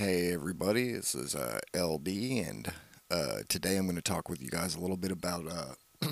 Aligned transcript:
Hey 0.00 0.32
everybody, 0.32 0.92
this 0.92 1.14
is 1.14 1.34
uh, 1.34 1.60
LD, 1.78 2.08
and 2.08 2.72
uh, 3.10 3.40
today 3.50 3.76
I'm 3.76 3.84
going 3.84 3.96
to 3.96 4.00
talk 4.00 4.30
with 4.30 4.40
you 4.40 4.48
guys 4.48 4.74
a 4.74 4.80
little 4.80 4.96
bit 4.96 5.12
about 5.12 5.46
uh, 5.46 5.74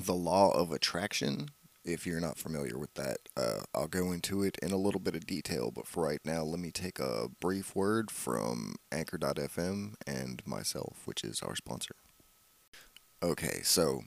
the 0.00 0.14
law 0.14 0.52
of 0.52 0.70
attraction. 0.70 1.48
If 1.84 2.06
you're 2.06 2.20
not 2.20 2.38
familiar 2.38 2.78
with 2.78 2.94
that, 2.94 3.16
uh, 3.36 3.62
I'll 3.74 3.88
go 3.88 4.12
into 4.12 4.44
it 4.44 4.56
in 4.62 4.70
a 4.70 4.76
little 4.76 5.00
bit 5.00 5.16
of 5.16 5.26
detail, 5.26 5.72
but 5.72 5.88
for 5.88 6.04
right 6.04 6.20
now, 6.24 6.44
let 6.44 6.60
me 6.60 6.70
take 6.70 7.00
a 7.00 7.26
brief 7.40 7.74
word 7.74 8.08
from 8.08 8.76
Anchor.fm 8.92 9.94
and 10.06 10.40
myself, 10.46 11.02
which 11.04 11.24
is 11.24 11.42
our 11.42 11.56
sponsor. 11.56 11.96
Okay, 13.20 13.62
so 13.64 14.02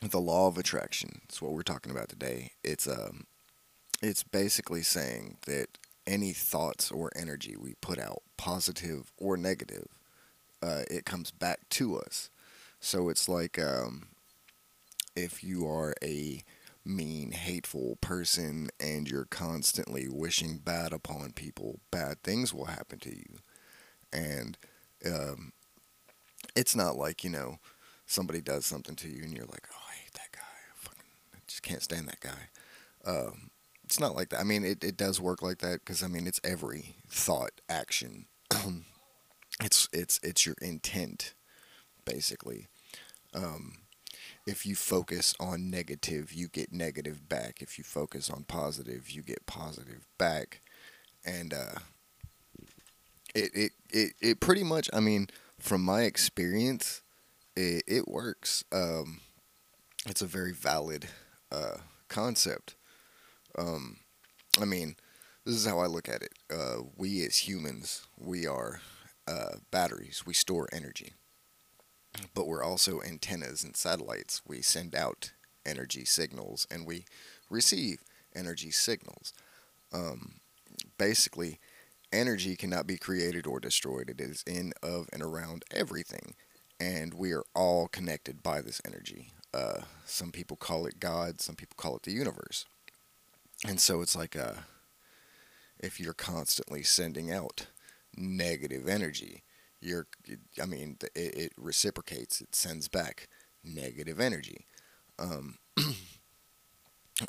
the 0.00 0.20
law 0.20 0.46
of 0.46 0.58
attraction 0.58 1.22
is 1.28 1.42
what 1.42 1.54
we're 1.54 1.62
talking 1.62 1.90
about 1.90 2.08
today. 2.08 2.52
It's 2.62 2.86
um, 2.86 3.24
it's 4.00 4.22
basically 4.22 4.82
saying 4.82 5.38
that 5.46 5.78
any 6.06 6.32
thoughts 6.32 6.90
or 6.90 7.10
energy 7.16 7.56
we 7.56 7.74
put 7.80 7.98
out, 7.98 8.22
positive 8.36 9.12
or 9.16 9.36
negative, 9.36 9.88
uh, 10.62 10.82
it 10.90 11.04
comes 11.04 11.30
back 11.30 11.68
to 11.70 11.98
us. 11.98 12.30
So 12.80 13.08
it's 13.08 13.28
like 13.28 13.58
um, 13.58 14.08
if 15.14 15.42
you 15.42 15.66
are 15.66 15.94
a 16.02 16.42
mean, 16.84 17.32
hateful 17.32 17.98
person 18.00 18.68
and 18.78 19.08
you're 19.10 19.24
constantly 19.24 20.06
wishing 20.08 20.58
bad 20.58 20.92
upon 20.92 21.32
people, 21.32 21.80
bad 21.90 22.22
things 22.22 22.54
will 22.54 22.66
happen 22.66 22.98
to 23.00 23.10
you. 23.10 23.38
And 24.12 24.56
um, 25.04 25.52
it's 26.54 26.76
not 26.76 26.96
like, 26.96 27.24
you 27.24 27.30
know, 27.30 27.58
somebody 28.06 28.40
does 28.40 28.64
something 28.64 28.94
to 28.96 29.08
you 29.08 29.24
and 29.24 29.34
you're 29.34 29.46
like, 29.46 29.66
oh, 29.72 29.84
I 29.90 29.94
hate 29.96 30.12
that 30.12 30.32
guy. 30.32 30.40
I 30.40 30.76
fucking 30.76 31.10
I 31.34 31.38
just 31.48 31.62
can't 31.62 31.82
stand 31.82 32.08
that 32.08 32.20
guy. 32.20 32.48
Um, 33.04 33.50
it's 33.86 34.00
not 34.00 34.16
like 34.16 34.30
that. 34.30 34.40
I 34.40 34.42
mean, 34.42 34.64
it, 34.64 34.82
it 34.82 34.96
does 34.96 35.20
work 35.20 35.42
like 35.42 35.58
that 35.58 35.80
because 35.80 36.02
I 36.02 36.08
mean, 36.08 36.26
it's 36.26 36.40
every 36.42 36.96
thought, 37.08 37.60
action. 37.68 38.26
it's 39.62 39.88
it's 39.92 40.18
it's 40.22 40.44
your 40.44 40.56
intent, 40.60 41.34
basically. 42.04 42.66
Um, 43.32 43.74
if 44.44 44.66
you 44.66 44.74
focus 44.74 45.34
on 45.38 45.70
negative, 45.70 46.32
you 46.32 46.48
get 46.48 46.72
negative 46.72 47.28
back. 47.28 47.62
If 47.62 47.78
you 47.78 47.84
focus 47.84 48.28
on 48.28 48.44
positive, 48.44 49.10
you 49.10 49.22
get 49.22 49.46
positive 49.46 50.06
back, 50.18 50.62
and 51.24 51.54
uh, 51.54 51.78
it, 53.34 53.50
it 53.54 53.72
it 53.90 54.12
it 54.20 54.40
pretty 54.40 54.64
much. 54.64 54.90
I 54.92 54.98
mean, 54.98 55.28
from 55.60 55.82
my 55.82 56.02
experience, 56.02 57.02
it 57.54 57.84
it 57.86 58.08
works. 58.08 58.64
Um, 58.72 59.20
it's 60.06 60.22
a 60.22 60.26
very 60.26 60.52
valid 60.52 61.08
uh, 61.52 61.78
concept. 62.08 62.75
Um, 63.58 63.98
I 64.60 64.64
mean, 64.64 64.96
this 65.44 65.54
is 65.54 65.66
how 65.66 65.78
I 65.78 65.86
look 65.86 66.08
at 66.08 66.22
it. 66.22 66.32
Uh, 66.52 66.82
we 66.96 67.24
as 67.24 67.48
humans, 67.48 68.06
we 68.18 68.46
are 68.46 68.80
uh, 69.26 69.56
batteries. 69.70 70.24
We 70.26 70.34
store 70.34 70.68
energy, 70.72 71.12
but 72.34 72.46
we're 72.46 72.64
also 72.64 73.00
antennas 73.02 73.64
and 73.64 73.76
satellites. 73.76 74.42
We 74.46 74.62
send 74.62 74.94
out 74.94 75.32
energy 75.64 76.04
signals 76.04 76.66
and 76.70 76.86
we 76.86 77.04
receive 77.50 78.02
energy 78.34 78.70
signals. 78.70 79.32
Um, 79.92 80.40
basically, 80.98 81.58
energy 82.12 82.56
cannot 82.56 82.86
be 82.86 82.96
created 82.96 83.46
or 83.46 83.60
destroyed. 83.60 84.10
It 84.10 84.20
is 84.20 84.44
in, 84.46 84.72
of, 84.82 85.08
and 85.12 85.22
around 85.22 85.64
everything, 85.70 86.34
and 86.78 87.14
we 87.14 87.32
are 87.32 87.44
all 87.54 87.88
connected 87.88 88.42
by 88.42 88.60
this 88.60 88.80
energy. 88.84 89.30
Uh, 89.54 89.82
some 90.04 90.32
people 90.32 90.56
call 90.56 90.86
it 90.86 91.00
God. 91.00 91.40
Some 91.40 91.56
people 91.56 91.76
call 91.76 91.96
it 91.96 92.02
the 92.02 92.12
universe. 92.12 92.66
And 93.64 93.80
so 93.80 94.00
it's 94.02 94.16
like 94.16 94.34
a, 94.34 94.48
uh, 94.48 94.56
if 95.78 96.00
you're 96.00 96.14
constantly 96.14 96.82
sending 96.82 97.30
out 97.30 97.66
negative 98.16 98.88
energy, 98.88 99.42
you're, 99.80 100.06
I 100.60 100.66
mean, 100.66 100.96
it, 101.14 101.34
it 101.36 101.52
reciprocates, 101.56 102.40
it 102.40 102.54
sends 102.54 102.88
back 102.88 103.28
negative 103.62 104.20
energy. 104.20 104.66
Um, 105.18 105.58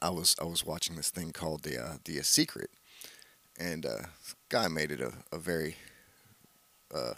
I 0.02 0.10
was 0.10 0.36
I 0.42 0.44
was 0.44 0.66
watching 0.66 0.96
this 0.96 1.10
thing 1.10 1.32
called 1.32 1.64
the 1.64 1.82
uh, 1.82 1.94
the 2.04 2.22
Secret, 2.24 2.70
and 3.58 3.86
uh, 3.86 4.08
guy 4.50 4.68
made 4.68 4.92
it 4.92 5.00
a, 5.00 5.14
a 5.32 5.38
very 5.38 5.78
uh, 6.94 7.14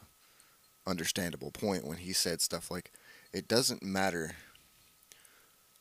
understandable 0.86 1.52
point 1.52 1.86
when 1.86 1.97
he 1.97 2.14
said 2.14 2.41
stuff 2.41 2.70
like, 2.70 2.91
"It 3.34 3.47
doesn't 3.47 3.81
matter 3.81 4.36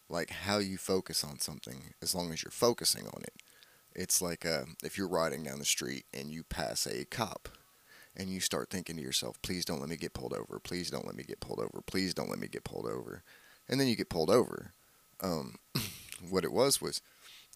like 0.08 0.30
how 0.30 0.58
you 0.58 0.78
focus 0.78 1.22
on 1.22 1.38
something 1.38 1.94
as 2.02 2.14
long 2.14 2.32
as 2.32 2.42
you're 2.42 2.50
focusing 2.50 3.06
on 3.06 3.22
it. 3.22 3.34
It's 3.94 4.22
like 4.22 4.46
uh, 4.46 4.64
if 4.82 4.96
you're 4.96 5.08
riding 5.08 5.42
down 5.42 5.58
the 5.58 5.64
street 5.64 6.04
and 6.14 6.30
you 6.30 6.44
pass 6.44 6.86
a 6.86 7.04
cop 7.04 7.48
and 8.16 8.28
you 8.30 8.40
start 8.40 8.70
thinking 8.70 8.96
to 8.96 9.02
yourself, 9.02 9.40
please 9.42 9.64
don't 9.64 9.80
let 9.80 9.88
me 9.88 9.96
get 9.96 10.14
pulled 10.14 10.32
over. 10.32 10.58
Please 10.58 10.90
don't 10.90 11.06
let 11.06 11.16
me 11.16 11.24
get 11.24 11.40
pulled 11.40 11.60
over. 11.60 11.82
Please 11.86 12.14
don't 12.14 12.30
let 12.30 12.38
me 12.38 12.48
get 12.48 12.64
pulled 12.64 12.86
over. 12.86 13.22
And 13.68 13.78
then 13.80 13.88
you 13.88 13.96
get 13.96 14.08
pulled 14.08 14.30
over. 14.30 14.72
Um, 15.20 15.56
what 16.30 16.44
it 16.44 16.52
was 16.52 16.80
was 16.80 17.02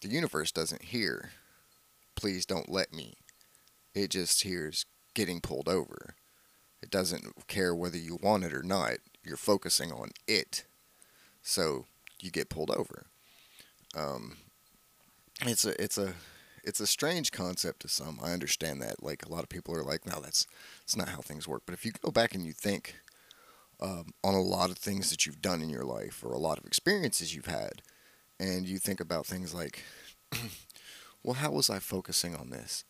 the 0.01 0.09
universe 0.09 0.51
doesn't 0.51 0.83
hear, 0.83 1.31
please 2.15 2.45
don't 2.45 2.69
let 2.69 2.93
me. 2.93 3.15
It 3.95 4.09
just 4.09 4.43
hears 4.43 4.85
getting 5.13 5.39
pulled 5.39 5.69
over. 5.69 6.15
It 6.81 6.89
doesn't 6.89 7.47
care 7.47 7.73
whether 7.73 7.97
you 7.97 8.19
want 8.21 8.43
it 8.43 8.53
or 8.53 8.63
not. 8.63 8.97
You're 9.23 9.37
focusing 9.37 9.91
on 9.91 10.09
it. 10.27 10.65
So 11.41 11.85
you 12.23 12.31
get 12.31 12.49
pulled 12.49 12.71
over. 12.71 13.07
Um, 13.95 14.37
it's 15.41 15.65
a 15.65 15.81
it's 15.81 15.97
a 15.97 16.13
it's 16.63 16.79
a 16.79 16.87
strange 16.87 17.31
concept 17.31 17.81
to 17.81 17.87
some. 17.87 18.19
I 18.23 18.31
understand 18.31 18.81
that. 18.81 19.03
Like 19.03 19.25
a 19.25 19.29
lot 19.29 19.43
of 19.43 19.49
people 19.49 19.75
are 19.75 19.83
like, 19.83 20.05
no, 20.05 20.19
that's 20.21 20.47
that's 20.81 20.95
not 20.95 21.09
how 21.09 21.21
things 21.21 21.47
work. 21.47 21.63
But 21.65 21.73
if 21.73 21.85
you 21.85 21.91
go 22.01 22.11
back 22.11 22.33
and 22.33 22.45
you 22.45 22.53
think 22.53 22.95
um, 23.81 24.13
on 24.23 24.33
a 24.33 24.41
lot 24.41 24.69
of 24.69 24.77
things 24.77 25.09
that 25.09 25.25
you've 25.25 25.41
done 25.41 25.61
in 25.61 25.69
your 25.69 25.83
life 25.83 26.23
or 26.23 26.31
a 26.31 26.37
lot 26.37 26.57
of 26.57 26.65
experiences 26.65 27.35
you've 27.35 27.47
had, 27.47 27.81
and 28.39 28.67
you 28.67 28.79
think 28.79 28.99
about 28.99 29.25
things 29.25 29.53
like, 29.53 29.83
well, 31.23 31.35
how 31.35 31.51
was 31.51 31.69
I 31.69 31.79
focusing 31.79 32.35
on 32.35 32.49
this? 32.49 32.85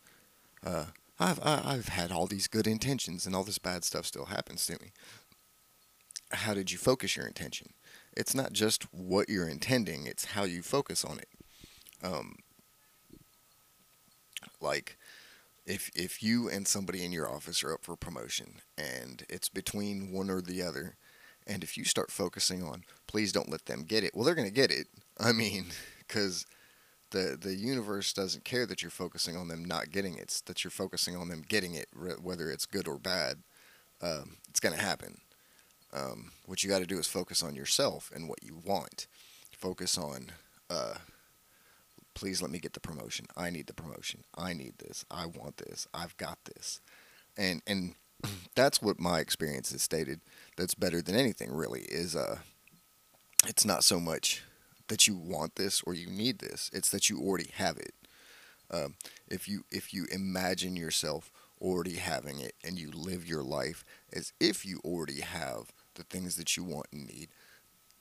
Uh, 0.64 0.86
I've 1.18 1.40
I've 1.44 1.88
had 1.88 2.10
all 2.10 2.26
these 2.26 2.48
good 2.48 2.66
intentions 2.66 3.26
and 3.26 3.34
all 3.34 3.44
this 3.44 3.58
bad 3.58 3.84
stuff 3.84 4.06
still 4.06 4.26
happens 4.26 4.66
to 4.66 4.72
me. 4.80 4.92
How 6.32 6.54
did 6.54 6.72
you 6.72 6.78
focus 6.78 7.16
your 7.16 7.26
intention? 7.26 7.72
It's 8.16 8.34
not 8.34 8.52
just 8.52 8.84
what 8.92 9.28
you're 9.28 9.48
intending; 9.48 10.06
it's 10.06 10.26
how 10.26 10.44
you 10.44 10.62
focus 10.62 11.04
on 11.04 11.18
it. 11.18 11.28
Um, 12.02 12.36
like 14.60 14.96
if 15.66 15.90
if 15.94 16.22
you 16.22 16.48
and 16.48 16.66
somebody 16.66 17.04
in 17.04 17.12
your 17.12 17.30
office 17.30 17.62
are 17.64 17.72
up 17.72 17.84
for 17.84 17.96
promotion 17.96 18.60
and 18.76 19.24
it's 19.28 19.48
between 19.48 20.12
one 20.12 20.30
or 20.30 20.40
the 20.40 20.62
other, 20.62 20.96
and 21.46 21.62
if 21.62 21.76
you 21.76 21.84
start 21.84 22.10
focusing 22.10 22.62
on 22.62 22.84
please 23.06 23.32
don't 23.32 23.50
let 23.50 23.66
them 23.66 23.84
get 23.84 24.04
it, 24.04 24.14
well 24.14 24.24
they're 24.24 24.34
going 24.34 24.48
to 24.48 24.54
get 24.54 24.70
it. 24.70 24.88
I 25.18 25.32
mean, 25.32 25.66
because 25.98 26.46
the 27.10 27.38
the 27.40 27.54
universe 27.54 28.12
doesn't 28.12 28.44
care 28.44 28.66
that 28.66 28.82
you're 28.82 28.90
focusing 28.90 29.36
on 29.36 29.48
them 29.48 29.64
not 29.64 29.90
getting 29.90 30.14
it; 30.14 30.22
it's 30.22 30.40
that 30.42 30.64
you're 30.64 30.70
focusing 30.70 31.16
on 31.16 31.28
them 31.28 31.42
getting 31.46 31.74
it, 31.74 31.88
whether 32.22 32.50
it's 32.50 32.66
good 32.66 32.88
or 32.88 32.98
bad. 32.98 33.38
Um, 34.02 34.36
it's 34.48 34.60
going 34.60 34.74
to 34.74 34.82
happen. 34.82 35.20
Um, 35.94 36.32
what 36.46 36.62
you 36.62 36.68
got 36.68 36.80
to 36.80 36.86
do 36.86 36.98
is 36.98 37.06
focus 37.06 37.42
on 37.42 37.54
yourself 37.54 38.10
and 38.14 38.28
what 38.28 38.42
you 38.42 38.60
want. 38.64 39.06
Focus 39.52 39.96
on, 39.96 40.32
uh, 40.68 40.94
please 42.14 42.42
let 42.42 42.50
me 42.50 42.58
get 42.58 42.72
the 42.72 42.80
promotion. 42.80 43.26
I 43.36 43.50
need 43.50 43.68
the 43.68 43.74
promotion. 43.74 44.24
I 44.36 44.52
need 44.52 44.74
this. 44.78 45.04
I 45.10 45.26
want 45.26 45.58
this. 45.58 45.86
I've 45.94 46.16
got 46.16 46.38
this. 46.44 46.80
And 47.36 47.62
and 47.66 47.94
that's 48.56 48.82
what 48.82 48.98
my 48.98 49.20
experience 49.20 49.70
has 49.72 49.82
stated. 49.82 50.20
That's 50.56 50.74
better 50.74 51.00
than 51.00 51.14
anything 51.14 51.52
really. 51.52 51.82
Is 51.82 52.16
uh, 52.16 52.38
it's 53.46 53.64
not 53.64 53.84
so 53.84 54.00
much 54.00 54.42
that 54.88 55.06
you 55.06 55.16
want 55.16 55.54
this 55.54 55.80
or 55.82 55.94
you 55.94 56.08
need 56.08 56.40
this. 56.40 56.70
It's 56.72 56.90
that 56.90 57.08
you 57.08 57.20
already 57.20 57.50
have 57.54 57.78
it. 57.78 57.94
Um, 58.70 58.94
if 59.28 59.48
you 59.48 59.64
if 59.70 59.94
you 59.94 60.06
imagine 60.10 60.74
yourself 60.74 61.30
already 61.60 61.96
having 61.96 62.40
it 62.40 62.54
and 62.64 62.78
you 62.78 62.90
live 62.90 63.26
your 63.26 63.42
life 63.42 63.84
as 64.12 64.32
if 64.40 64.66
you 64.66 64.80
already 64.84 65.20
have 65.20 65.72
the 65.94 66.04
things 66.04 66.36
that 66.36 66.56
you 66.56 66.64
want 66.64 66.86
and 66.92 67.06
need, 67.06 67.28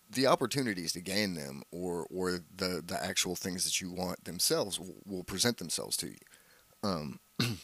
the 0.10 0.28
opportunities 0.28 0.94
to 0.94 1.02
gain 1.02 1.34
them 1.34 1.64
or 1.72 2.08
or 2.14 2.40
the 2.56 2.84
the 2.86 3.00
actual 3.02 3.36
things 3.36 3.64
that 3.64 3.82
you 3.82 3.92
want 3.92 4.24
themselves 4.26 4.80
will, 4.80 5.02
will 5.06 5.24
present 5.24 5.58
themselves 5.58 5.98
to 5.98 6.08
you. 6.08 6.18
Um, 6.84 7.20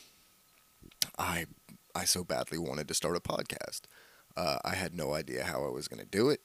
I 1.18 1.46
I 1.96 2.06
so 2.06 2.24
badly 2.24 2.58
wanted 2.58 2.88
to 2.88 2.94
start 2.94 3.18
a 3.18 3.20
podcast. 3.20 3.81
Uh, 4.38 4.58
I 4.64 4.76
had 4.76 4.96
no 4.96 5.14
idea 5.14 5.44
how 5.44 5.66
I 5.66 5.70
was 5.70 5.88
going 5.88 6.00
to 6.00 6.06
do 6.06 6.30
it. 6.30 6.42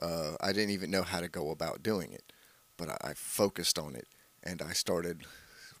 Uh, 0.00 0.32
I 0.40 0.52
didn't 0.52 0.70
even 0.70 0.90
know 0.90 1.02
how 1.02 1.20
to 1.20 1.28
go 1.28 1.50
about 1.50 1.82
doing 1.82 2.12
it, 2.12 2.32
but 2.76 2.88
I, 2.88 2.96
I, 3.02 3.14
focused 3.14 3.78
on 3.78 3.94
it 3.94 4.08
and 4.42 4.60
I 4.60 4.72
started 4.72 5.22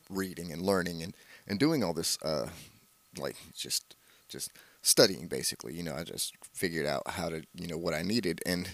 reading 0.08 0.52
and 0.52 0.62
learning 0.62 1.02
and, 1.02 1.14
and 1.46 1.58
doing 1.58 1.82
all 1.82 1.92
this, 1.92 2.16
uh, 2.22 2.48
like 3.18 3.36
just 3.54 3.96
just 4.28 4.52
studying 4.84 5.26
basically. 5.26 5.74
You 5.74 5.82
know, 5.82 5.96
I 5.96 6.04
just 6.04 6.34
figured 6.52 6.86
out 6.86 7.02
how 7.08 7.30
to, 7.30 7.42
you 7.54 7.66
know, 7.66 7.78
what 7.78 7.94
I 7.94 8.02
needed, 8.02 8.40
and 8.46 8.68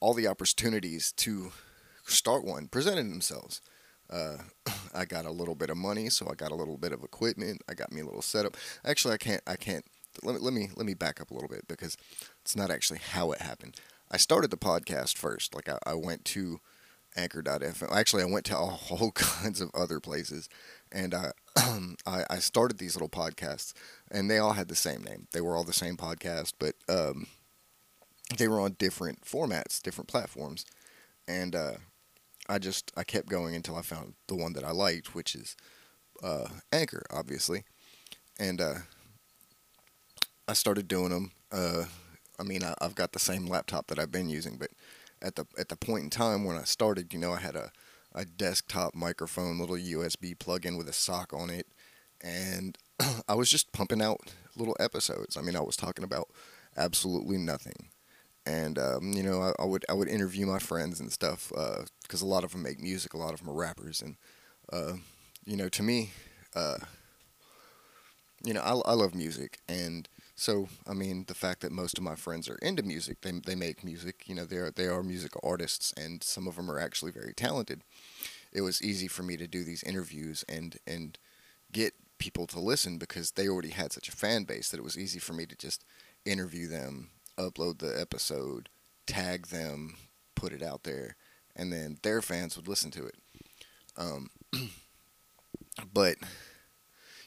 all 0.00 0.14
the 0.14 0.26
opportunities 0.26 1.12
to 1.18 1.52
start 2.04 2.44
one 2.44 2.66
presented 2.68 3.10
themselves. 3.10 3.60
Uh, 4.10 4.38
I 4.94 5.04
got 5.04 5.26
a 5.26 5.30
little 5.30 5.54
bit 5.54 5.70
of 5.70 5.76
money, 5.76 6.08
so 6.08 6.28
I 6.30 6.34
got 6.34 6.50
a 6.50 6.56
little 6.56 6.76
bit 6.76 6.92
of 6.92 7.04
equipment. 7.04 7.62
I 7.68 7.74
got 7.74 7.92
me 7.92 8.00
a 8.00 8.04
little 8.04 8.22
setup. 8.22 8.56
Actually, 8.84 9.14
I 9.14 9.18
can't. 9.18 9.42
I 9.46 9.56
can't. 9.56 9.84
Let 10.22 10.36
me 10.36 10.40
let 10.40 10.54
me 10.54 10.70
let 10.74 10.86
me 10.86 10.94
back 10.94 11.20
up 11.20 11.30
a 11.30 11.34
little 11.34 11.48
bit 11.48 11.68
because 11.68 11.96
it's 12.40 12.56
not 12.56 12.70
actually 12.70 13.00
how 13.12 13.32
it 13.32 13.42
happened. 13.42 13.76
I 14.10 14.16
started 14.16 14.50
the 14.50 14.56
podcast 14.56 15.18
first. 15.18 15.54
Like 15.54 15.68
I, 15.68 15.78
I 15.84 15.94
went 15.94 16.24
to 16.26 16.60
Anchor.fm. 17.16 17.92
Actually, 17.92 18.22
I 18.22 18.26
went 18.26 18.46
to 18.46 18.56
all 18.56 19.12
kinds 19.14 19.60
of 19.60 19.70
other 19.74 20.00
places, 20.00 20.48
and 20.92 21.14
I, 21.14 21.32
I 22.06 22.24
I 22.30 22.38
started 22.38 22.78
these 22.78 22.94
little 22.94 23.08
podcasts, 23.08 23.72
and 24.10 24.30
they 24.30 24.38
all 24.38 24.52
had 24.52 24.68
the 24.68 24.76
same 24.76 25.02
name. 25.02 25.26
They 25.32 25.40
were 25.40 25.56
all 25.56 25.64
the 25.64 25.72
same 25.72 25.96
podcast, 25.96 26.52
but 26.58 26.74
um, 26.88 27.26
they 28.36 28.48
were 28.48 28.60
on 28.60 28.76
different 28.78 29.22
formats, 29.24 29.80
different 29.80 30.08
platforms, 30.08 30.64
and 31.28 31.54
uh, 31.54 31.74
I 32.48 32.58
just 32.58 32.92
I 32.96 33.04
kept 33.04 33.28
going 33.28 33.54
until 33.54 33.76
I 33.76 33.82
found 33.82 34.14
the 34.28 34.36
one 34.36 34.52
that 34.54 34.64
I 34.64 34.70
liked, 34.70 35.14
which 35.14 35.34
is 35.34 35.56
uh, 36.22 36.48
Anchor, 36.72 37.04
obviously, 37.10 37.64
and 38.38 38.60
uh, 38.60 38.74
I 40.48 40.52
started 40.52 40.88
doing 40.88 41.10
them. 41.10 41.32
Uh, 41.50 41.84
I 42.38 42.42
mean, 42.42 42.62
I, 42.62 42.74
I've 42.80 42.94
got 42.94 43.12
the 43.12 43.18
same 43.18 43.46
laptop 43.46 43.86
that 43.88 43.98
I've 43.98 44.12
been 44.12 44.28
using, 44.28 44.56
but 44.56 44.70
at 45.26 45.34
the 45.34 45.44
at 45.58 45.68
the 45.68 45.76
point 45.76 46.04
in 46.04 46.10
time 46.10 46.44
when 46.44 46.56
I 46.56 46.62
started, 46.62 47.12
you 47.12 47.18
know, 47.18 47.32
I 47.32 47.40
had 47.40 47.56
a 47.56 47.72
a 48.14 48.24
desktop 48.24 48.94
microphone, 48.94 49.58
little 49.58 49.76
USB 49.76 50.38
plug-in 50.38 50.78
with 50.78 50.88
a 50.88 50.92
sock 50.92 51.34
on 51.34 51.50
it, 51.50 51.66
and 52.22 52.78
I 53.28 53.34
was 53.34 53.50
just 53.50 53.72
pumping 53.72 54.00
out 54.00 54.20
little 54.56 54.76
episodes. 54.80 55.36
I 55.36 55.42
mean, 55.42 55.56
I 55.56 55.60
was 55.60 55.76
talking 55.76 56.04
about 56.04 56.28
absolutely 56.76 57.36
nothing, 57.36 57.90
and 58.46 58.78
um, 58.78 59.12
you 59.12 59.22
know, 59.22 59.42
I, 59.42 59.62
I, 59.62 59.66
would 59.66 59.84
I 59.90 59.94
would 59.94 60.08
interview 60.08 60.46
my 60.46 60.60
friends 60.60 61.00
and 61.00 61.12
stuff 61.12 61.48
because 61.48 62.22
uh, 62.22 62.26
a 62.26 62.28
lot 62.28 62.44
of 62.44 62.52
them 62.52 62.62
make 62.62 62.80
music, 62.80 63.12
a 63.12 63.18
lot 63.18 63.34
of 63.34 63.40
them 63.40 63.50
are 63.50 63.60
rappers, 63.60 64.00
and 64.00 64.16
uh, 64.72 64.92
you 65.44 65.56
know, 65.56 65.68
to 65.68 65.82
me, 65.82 66.12
uh, 66.54 66.78
you 68.44 68.54
know, 68.54 68.60
I, 68.60 68.90
I 68.90 68.94
love 68.94 69.14
music, 69.14 69.58
and 69.68 70.08
so 70.36 70.68
I 70.86 70.92
mean, 70.92 71.24
the 71.26 71.34
fact 71.34 71.62
that 71.62 71.72
most 71.72 71.96
of 71.96 72.04
my 72.04 72.14
friends 72.14 72.48
are 72.48 72.58
into 72.62 72.82
music, 72.82 73.22
they 73.22 73.32
they 73.32 73.54
make 73.54 73.82
music, 73.82 74.24
you 74.26 74.34
know, 74.34 74.44
they 74.44 74.56
are 74.56 74.70
they 74.70 74.86
are 74.86 75.02
music 75.02 75.32
artists, 75.42 75.92
and 75.96 76.22
some 76.22 76.46
of 76.46 76.56
them 76.56 76.70
are 76.70 76.78
actually 76.78 77.10
very 77.12 77.32
talented. 77.34 77.82
It 78.52 78.60
was 78.62 78.82
easy 78.82 79.08
for 79.08 79.22
me 79.22 79.36
to 79.38 79.46
do 79.46 79.64
these 79.64 79.82
interviews 79.82 80.44
and 80.48 80.76
and 80.86 81.18
get 81.72 81.94
people 82.18 82.46
to 82.48 82.60
listen 82.60 82.98
because 82.98 83.32
they 83.32 83.48
already 83.48 83.70
had 83.70 83.92
such 83.92 84.08
a 84.08 84.16
fan 84.16 84.44
base 84.44 84.68
that 84.70 84.78
it 84.78 84.84
was 84.84 84.98
easy 84.98 85.18
for 85.18 85.32
me 85.32 85.46
to 85.46 85.56
just 85.56 85.84
interview 86.24 86.66
them, 86.66 87.10
upload 87.38 87.78
the 87.78 87.98
episode, 88.00 88.68
tag 89.06 89.48
them, 89.48 89.96
put 90.34 90.52
it 90.52 90.62
out 90.62 90.84
there, 90.84 91.16
and 91.54 91.72
then 91.72 91.98
their 92.02 92.22
fans 92.22 92.56
would 92.56 92.68
listen 92.68 92.90
to 92.90 93.06
it. 93.06 93.16
Um, 93.96 94.30
but 95.92 96.16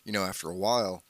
you 0.04 0.12
know, 0.12 0.24
after 0.24 0.50
a 0.50 0.56
while, 0.56 1.04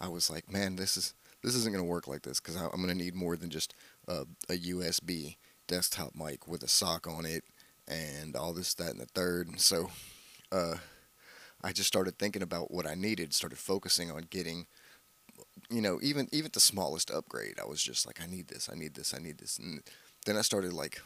I 0.00 0.08
was 0.08 0.30
like, 0.30 0.50
man, 0.52 0.76
this 0.76 0.96
is 0.96 1.14
this 1.42 1.54
isn't 1.54 1.72
going 1.72 1.84
to 1.84 1.88
work 1.88 2.06
like 2.06 2.22
this 2.22 2.40
because 2.40 2.56
I'm 2.56 2.82
going 2.82 2.88
to 2.88 2.94
need 2.94 3.14
more 3.14 3.36
than 3.36 3.50
just 3.50 3.74
a, 4.08 4.24
a 4.48 4.56
USB 4.56 5.36
desktop 5.66 6.14
mic 6.14 6.46
with 6.46 6.62
a 6.62 6.68
sock 6.68 7.06
on 7.06 7.24
it 7.24 7.44
and 7.88 8.36
all 8.36 8.52
this, 8.52 8.74
that, 8.74 8.90
and 8.90 9.00
the 9.00 9.06
third. 9.06 9.60
So 9.60 9.90
uh, 10.52 10.76
I 11.62 11.72
just 11.72 11.88
started 11.88 12.18
thinking 12.18 12.42
about 12.42 12.70
what 12.70 12.86
I 12.86 12.94
needed, 12.94 13.34
started 13.34 13.58
focusing 13.58 14.10
on 14.10 14.26
getting, 14.30 14.66
you 15.70 15.80
know, 15.80 15.98
even 16.02 16.28
even 16.32 16.50
the 16.52 16.60
smallest 16.60 17.10
upgrade. 17.10 17.58
I 17.60 17.66
was 17.66 17.82
just 17.82 18.06
like, 18.06 18.20
I 18.22 18.26
need 18.26 18.48
this, 18.48 18.68
I 18.72 18.76
need 18.76 18.94
this, 18.94 19.14
I 19.14 19.18
need 19.18 19.38
this, 19.38 19.58
and 19.58 19.82
then 20.26 20.36
I 20.36 20.42
started 20.42 20.72
like 20.72 21.00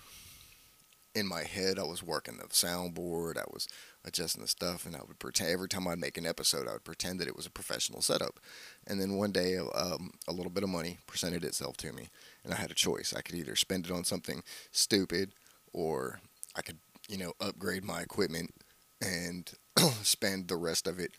in 1.15 1.27
my 1.27 1.45
head, 1.45 1.79
I 1.79 1.85
was 1.85 2.03
working 2.03 2.37
the 2.37 2.45
soundboard, 2.45 3.39
I 3.39 3.45
was 3.53 3.69
adjusting 4.05 4.43
the 4.43 4.49
stuff, 4.49 4.87
and 4.87 4.95
I 4.95 5.01
would 5.07 5.19
pretend 5.19 5.51
every 5.51 5.69
time 5.69 5.89
I'd 5.89 5.99
make 5.99 6.19
an 6.19 6.27
episode, 6.27 6.69
I 6.69 6.73
would 6.73 6.85
pretend 6.85 7.21
that 7.21 7.29
it 7.29 7.37
was 7.37 7.47
a 7.47 7.51
professional 7.51 8.03
setup. 8.03 8.39
And 8.87 9.01
then 9.01 9.17
one 9.17 9.33
day, 9.33 9.57
um, 9.57 10.13
a 10.29 10.33
little 10.33 10.51
bit 10.51 10.63
of 10.63 10.69
money 10.69 10.99
presented 11.07 11.45
itself 11.45 11.77
to 11.79 11.93
me, 11.93 12.09
and 12.45 12.53
I 12.53 12.57
had 12.57 12.71
a 12.71 12.75
choice. 12.75 13.15
I 13.17 13.23
could 13.23 13.35
either 13.35 13.57
spend 13.57 13.87
it 13.87 13.93
on 13.93 14.05
something 14.05 14.43
stupid, 14.73 15.33
or 15.73 16.21
I 16.55 16.63
could, 16.63 16.79
you 17.09 17.19
know, 17.19 17.33
upgrade 17.41 17.85
my 17.85 18.01
equipment 18.01 18.55
and 19.01 19.51
spend 20.03 20.49
the 20.49 20.57
rest 20.57 20.87
of 20.87 20.99
it 20.99 21.13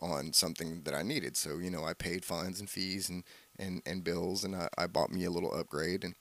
on 0.00 0.32
something 0.32 0.82
that 0.82 0.94
I 0.94 1.02
needed. 1.02 1.36
So, 1.36 1.58
you 1.58 1.70
know, 1.70 1.84
I 1.84 1.92
paid 1.92 2.24
fines 2.24 2.58
and 2.58 2.68
fees 2.68 3.08
and, 3.08 3.22
and, 3.58 3.82
and 3.86 4.02
bills, 4.02 4.42
and 4.42 4.56
I, 4.56 4.68
I 4.76 4.86
bought 4.86 5.12
me 5.12 5.24
a 5.24 5.30
little 5.30 5.54
upgrade, 5.54 6.02
and 6.02 6.14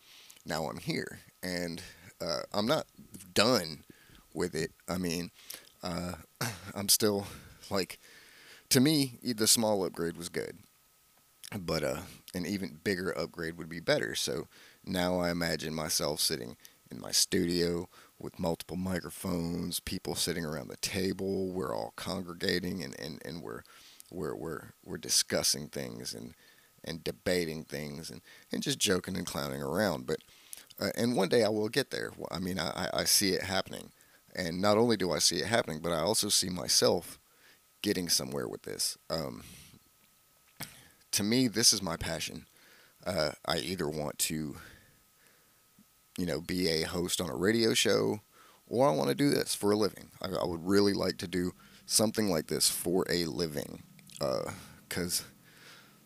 now 0.45 0.65
I'm 0.65 0.77
here. 0.77 1.19
And 1.41 1.81
uh, 2.21 2.41
I'm 2.53 2.67
not 2.67 2.85
done 3.33 3.83
with 4.33 4.55
it. 4.55 4.71
I 4.87 4.97
mean, 4.97 5.31
uh, 5.83 6.13
I'm 6.75 6.89
still 6.89 7.27
like, 7.69 7.99
to 8.69 8.79
me, 8.79 9.19
the 9.23 9.47
small 9.47 9.85
upgrade 9.85 10.17
was 10.17 10.29
good, 10.29 10.57
but 11.57 11.83
uh, 11.83 12.01
an 12.33 12.45
even 12.45 12.79
bigger 12.83 13.11
upgrade 13.17 13.57
would 13.57 13.69
be 13.69 13.79
better. 13.79 14.15
So 14.15 14.47
now 14.85 15.19
I 15.19 15.31
imagine 15.31 15.73
myself 15.73 16.19
sitting 16.19 16.57
in 16.89 16.99
my 16.99 17.11
studio 17.11 17.87
with 18.19 18.39
multiple 18.39 18.77
microphones, 18.77 19.79
people 19.79 20.15
sitting 20.15 20.45
around 20.45 20.67
the 20.69 20.77
table. 20.77 21.49
We're 21.49 21.75
all 21.75 21.93
congregating 21.95 22.83
and, 22.83 22.97
and, 22.99 23.21
and 23.25 23.41
we're, 23.41 23.61
we're, 24.11 24.35
we're, 24.35 24.73
we're 24.85 24.97
discussing 24.97 25.67
things 25.67 26.13
and, 26.13 26.33
and 26.83 27.03
debating 27.03 27.63
things 27.63 28.09
and, 28.09 28.21
and 28.51 28.61
just 28.61 28.79
joking 28.79 29.17
and 29.17 29.25
clowning 29.25 29.61
around. 29.61 30.05
But 30.05 30.19
uh, 30.79 30.89
and 30.95 31.15
one 31.15 31.29
day 31.29 31.43
I 31.43 31.49
will 31.49 31.69
get 31.69 31.91
there. 31.91 32.11
I 32.31 32.39
mean, 32.39 32.59
I, 32.59 32.89
I 32.93 33.03
see 33.03 33.29
it 33.29 33.43
happening. 33.43 33.91
And 34.35 34.61
not 34.61 34.77
only 34.77 34.97
do 34.97 35.11
I 35.11 35.19
see 35.19 35.37
it 35.37 35.47
happening, 35.47 35.79
but 35.81 35.91
I 35.91 35.99
also 35.99 36.29
see 36.29 36.49
myself 36.49 37.19
getting 37.81 38.09
somewhere 38.09 38.47
with 38.47 38.63
this. 38.63 38.97
Um, 39.09 39.43
to 41.11 41.23
me, 41.23 41.47
this 41.47 41.73
is 41.73 41.81
my 41.81 41.97
passion. 41.97 42.45
Uh, 43.05 43.31
I 43.45 43.57
either 43.57 43.89
want 43.89 44.19
to, 44.19 44.55
you 46.17 46.25
know, 46.25 46.39
be 46.39 46.69
a 46.69 46.83
host 46.83 47.19
on 47.19 47.29
a 47.29 47.35
radio 47.35 47.73
show, 47.73 48.21
or 48.67 48.87
I 48.87 48.93
want 48.93 49.09
to 49.09 49.15
do 49.15 49.29
this 49.29 49.55
for 49.55 49.71
a 49.71 49.75
living. 49.75 50.11
I, 50.21 50.27
I 50.29 50.45
would 50.45 50.65
really 50.65 50.93
like 50.93 51.17
to 51.17 51.27
do 51.27 51.53
something 51.85 52.29
like 52.29 52.47
this 52.47 52.69
for 52.69 53.05
a 53.09 53.25
living, 53.25 53.83
because 54.87 55.21
uh, 55.21 55.23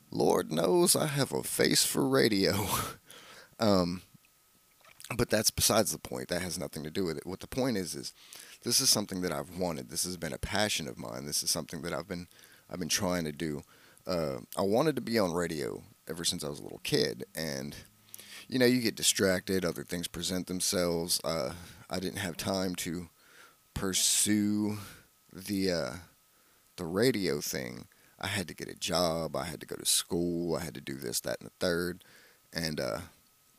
Lord 0.10 0.52
knows 0.52 0.96
I 0.96 1.08
have 1.08 1.32
a 1.32 1.44
face 1.44 1.86
for 1.86 2.08
radio. 2.08 2.68
um, 3.60 4.02
but 5.16 5.30
that's 5.30 5.52
besides 5.52 5.92
the 5.92 6.00
point. 6.00 6.30
That 6.30 6.42
has 6.42 6.58
nothing 6.58 6.84
to 6.84 6.90
do 6.90 7.06
with 7.06 7.18
it. 7.18 7.26
What 7.26 7.40
the 7.40 7.48
point 7.48 7.78
is 7.78 7.96
is 7.96 8.14
this 8.64 8.80
is 8.80 8.90
something 8.90 9.22
that 9.22 9.32
I've 9.32 9.58
wanted. 9.58 9.90
This 9.90 10.04
has 10.04 10.18
been 10.18 10.34
a 10.34 10.38
passion 10.38 10.88
of 10.88 10.98
mine. 10.98 11.26
This 11.26 11.44
is 11.44 11.52
something 11.52 11.82
that 11.84 11.94
I've 11.94 12.08
been 12.08 12.28
I've 12.70 12.80
been 12.80 12.90
trying 12.90 13.26
to 13.26 13.32
do. 13.32 13.62
Uh, 14.08 14.38
I 14.58 14.62
wanted 14.62 14.96
to 14.96 15.02
be 15.02 15.20
on 15.20 15.34
radio 15.34 15.84
ever 16.08 16.24
since 16.24 16.44
I 16.44 16.50
was 16.50 16.60
a 16.60 16.64
little 16.64 16.82
kid, 16.84 17.26
and 17.36 17.76
you 18.48 18.58
know 18.58 18.66
you 18.66 18.82
get 18.82 18.96
distracted. 18.96 19.64
Other 19.64 19.84
things 19.84 20.08
present 20.08 20.48
themselves. 20.48 21.20
Uh, 21.24 21.54
I 21.90 22.00
didn't 22.00 22.20
have 22.20 22.38
time 22.38 22.76
to 22.76 23.10
pursue 23.74 24.80
the 25.32 25.72
uh, 25.72 25.92
the 26.78 26.86
radio 26.86 27.42
thing. 27.42 27.88
I 28.20 28.28
had 28.28 28.48
to 28.48 28.56
get 28.56 28.70
a 28.70 28.76
job. 28.76 29.36
I 29.36 29.44
had 29.44 29.60
to 29.60 29.68
go 29.68 29.76
to 29.76 29.86
school. 29.86 30.56
I 30.56 30.64
had 30.64 30.74
to 30.76 30.82
do 30.82 30.96
this, 30.96 31.20
that, 31.22 31.40
and 31.42 31.50
the 31.50 31.54
third, 31.60 32.04
and 32.54 32.80
uh, 32.80 33.00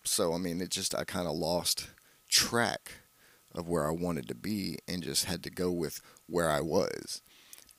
so 0.07 0.33
I 0.33 0.39
mean, 0.39 0.61
it 0.61 0.71
just 0.71 0.95
I 0.95 1.05
kind 1.05 1.27
of 1.27 1.35
lost 1.35 1.89
track 2.29 2.93
of 3.55 3.69
where 3.69 3.87
I 3.87 3.91
wanted 3.91 4.29
to 4.29 4.35
be 4.35 4.79
and 4.87 5.03
just 5.03 5.25
had 5.25 5.43
to 5.45 5.51
go 5.51 5.71
with 5.71 6.01
where 6.27 6.51
I 6.51 6.61
was. 6.61 7.23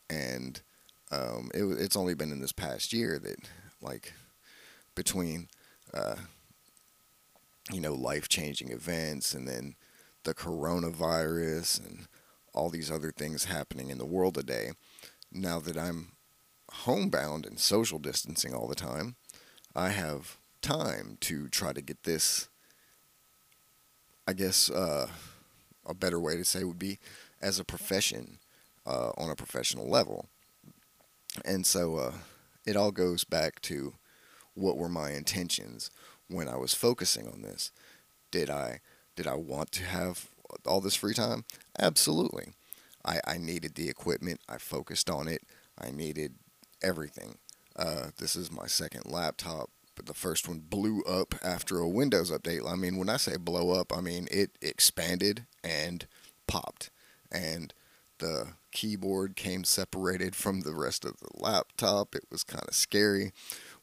And 0.10 0.62
um, 1.12 1.52
it, 1.54 1.64
it's 1.64 1.96
only 1.96 2.16
been 2.16 2.32
in 2.32 2.42
this 2.42 2.52
past 2.52 2.92
year 2.92 3.20
that, 3.20 3.38
like, 3.82 4.14
between, 4.96 5.48
uh, 5.94 6.16
you 7.72 7.80
know, 7.80 7.94
life 7.94 8.28
changing 8.28 8.72
events 8.72 9.34
and 9.34 9.48
then 9.48 9.76
the 10.24 10.34
coronavirus 10.34 11.86
and 11.86 12.08
all 12.54 12.70
these 12.70 12.90
other 12.90 13.12
things 13.12 13.46
happening 13.46 13.90
in 13.90 14.00
the 14.00 14.06
world 14.06 14.34
today, 14.34 14.72
now 15.32 15.60
that 15.60 15.78
I'm 15.78 16.14
homebound 16.72 17.46
and 17.46 17.60
social 17.60 18.00
distancing 18.00 18.54
all 18.54 18.68
the 18.68 18.76
time, 18.76 19.16
I 19.76 19.90
have 19.90 20.38
time 20.68 21.18
to 21.22 21.48
try 21.48 21.72
to 21.72 21.82
get 21.82 22.04
this. 22.04 22.50
I 24.28 24.34
guess 24.34 24.70
uh, 24.70 25.08
a 25.86 25.94
better 25.94 26.20
way 26.20 26.36
to 26.36 26.44
say 26.44 26.66
would 26.66 26.78
be 26.78 27.00
as 27.42 27.58
a 27.58 27.64
profession 27.64 28.40
uh, 28.86 29.12
on 29.18 29.30
a 29.30 29.36
professional 29.36 29.88
level. 29.90 30.26
And 31.46 31.66
so 31.66 31.96
uh, 31.96 32.14
it 32.66 32.76
all 32.76 32.92
goes 32.92 33.24
back 33.24 33.62
to 33.62 33.94
what 34.56 34.78
were 34.78 34.90
my 34.90 35.12
intentions 35.12 35.90
when 36.28 36.50
I 36.50 36.58
was 36.58 36.74
focusing 36.74 37.28
on 37.28 37.44
this. 37.44 37.72
Did 38.30 38.50
I 38.50 38.82
did 39.16 39.26
I 39.26 39.36
want 39.36 39.72
to 39.74 39.86
have 39.86 40.28
all 40.66 40.82
this 40.82 40.96
free 40.96 41.14
time? 41.14 41.46
Absolutely. 41.80 42.50
I, 43.06 43.22
I 43.26 43.38
needed 43.38 43.76
the 43.76 43.88
equipment. 43.88 44.42
I 44.50 44.58
focused 44.58 45.10
on 45.10 45.30
it. 45.30 45.44
I 45.80 45.92
needed 45.92 46.34
everything. 46.84 47.38
Uh, 47.76 48.08
this 48.18 48.36
is 48.36 48.52
my 48.52 48.68
second 48.68 49.04
laptop 49.06 49.70
the 50.06 50.14
first 50.14 50.48
one 50.48 50.60
blew 50.60 51.02
up 51.04 51.36
after 51.44 51.80
a 51.80 51.88
Windows 51.90 52.32
update. 52.32 52.70
I 52.70 52.76
mean, 52.76 52.98
when 52.98 53.10
I 53.10 53.18
say 53.18 53.38
blow 53.38 53.72
up, 53.72 53.96
I 53.96 54.02
mean 54.02 54.28
it 54.32 54.52
expanded 54.62 55.46
and 55.64 56.06
popped. 56.48 56.90
And 57.32 57.74
The 58.20 58.54
keyboard 58.72 59.36
came 59.36 59.64
separated 59.64 60.36
from 60.36 60.62
the 60.62 60.74
rest 60.74 61.06
of 61.06 61.18
the 61.20 61.30
laptop. 61.36 62.16
It 62.16 62.26
was 62.32 62.44
kind 62.44 62.66
of 62.68 62.74
scary. 62.76 63.32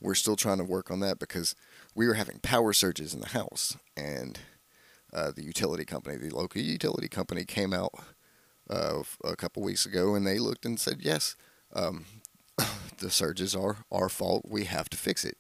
We're 0.01 0.15
still 0.17 0.37
trying 0.37 0.59
to 0.59 0.65
work 0.65 0.91
on 0.91 1.01
that 1.01 1.19
because 1.21 1.55
we 1.95 2.07
were 2.07 2.15
having 2.15 2.41
power 2.41 2.73
surges 2.73 3.15
in 3.15 3.21
the 3.21 3.29
house, 3.29 3.77
and 3.97 4.39
uh, 5.13 5.31
the 5.35 5.45
utility 5.45 5.85
company, 5.85 6.17
the 6.17 6.35
local 6.35 6.61
utility 6.61 7.09
company, 7.09 7.45
came 7.45 7.73
out 7.73 7.93
uh, 8.71 9.03
a 9.25 9.37
couple 9.37 9.63
weeks 9.63 9.87
ago 9.87 10.15
and 10.15 10.27
they 10.27 10.39
looked 10.39 10.65
and 10.65 10.81
said, 10.81 10.99
yes, 11.01 11.37
um, 11.75 12.05
the 12.99 13.11
surges 13.11 13.55
are 13.55 13.79
our 13.93 14.09
fault. 14.09 14.45
We 14.49 14.65
have 14.65 14.89
to 14.91 14.97
fix 14.97 15.25
it. 15.25 15.39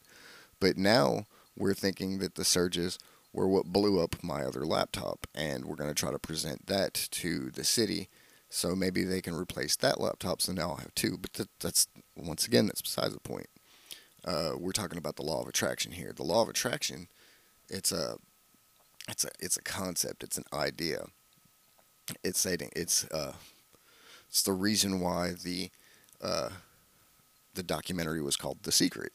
But 0.64 0.78
now 0.78 1.26
we're 1.54 1.74
thinking 1.74 2.20
that 2.20 2.36
the 2.36 2.44
surges 2.44 2.98
were 3.34 3.46
what 3.46 3.66
blew 3.66 4.02
up 4.02 4.16
my 4.22 4.42
other 4.42 4.64
laptop, 4.64 5.26
and 5.34 5.66
we're 5.66 5.76
going 5.76 5.90
to 5.90 5.94
try 5.94 6.10
to 6.10 6.18
present 6.18 6.68
that 6.68 6.94
to 6.94 7.50
the 7.50 7.64
city. 7.64 8.08
So 8.48 8.74
maybe 8.74 9.04
they 9.04 9.20
can 9.20 9.34
replace 9.34 9.76
that 9.76 10.00
laptop. 10.00 10.40
So 10.40 10.52
now 10.52 10.70
I'll 10.70 10.76
have 10.76 10.94
two. 10.94 11.18
But 11.18 11.34
that, 11.34 11.48
that's 11.60 11.86
once 12.16 12.46
again 12.46 12.66
that's 12.66 12.80
besides 12.80 13.12
the 13.12 13.20
point. 13.20 13.48
Uh, 14.24 14.52
we're 14.58 14.72
talking 14.72 14.96
about 14.96 15.16
the 15.16 15.22
law 15.22 15.42
of 15.42 15.48
attraction 15.48 15.92
here. 15.92 16.14
The 16.16 16.22
law 16.22 16.40
of 16.40 16.48
attraction, 16.48 17.08
it's 17.68 17.92
a, 17.92 18.16
it's 19.06 19.26
a, 19.26 19.28
it's 19.40 19.58
a 19.58 19.62
concept. 19.62 20.22
It's 20.22 20.38
an 20.38 20.46
idea. 20.50 21.04
It's 22.22 22.40
saying 22.40 22.70
it's 22.74 23.04
uh, 23.10 23.34
it's 24.30 24.42
the 24.42 24.54
reason 24.54 25.00
why 25.00 25.32
the 25.32 25.70
uh, 26.22 26.48
the 27.52 27.62
documentary 27.62 28.22
was 28.22 28.36
called 28.36 28.62
The 28.62 28.72
Secret. 28.72 29.12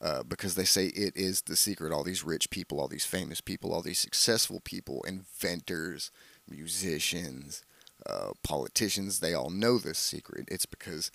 Uh, 0.00 0.22
because 0.22 0.54
they 0.54 0.64
say 0.64 0.86
it 0.86 1.16
is 1.16 1.42
the 1.42 1.56
secret. 1.56 1.92
All 1.92 2.04
these 2.04 2.22
rich 2.24 2.50
people, 2.50 2.78
all 2.80 2.86
these 2.86 3.04
famous 3.04 3.40
people, 3.40 3.72
all 3.72 3.82
these 3.82 3.98
successful 3.98 4.60
people, 4.60 5.02
inventors, 5.02 6.12
musicians, 6.48 7.64
uh, 8.06 8.30
politicians, 8.44 9.18
they 9.18 9.34
all 9.34 9.50
know 9.50 9.76
this 9.76 9.98
secret. 9.98 10.46
It's 10.48 10.66
because 10.66 11.10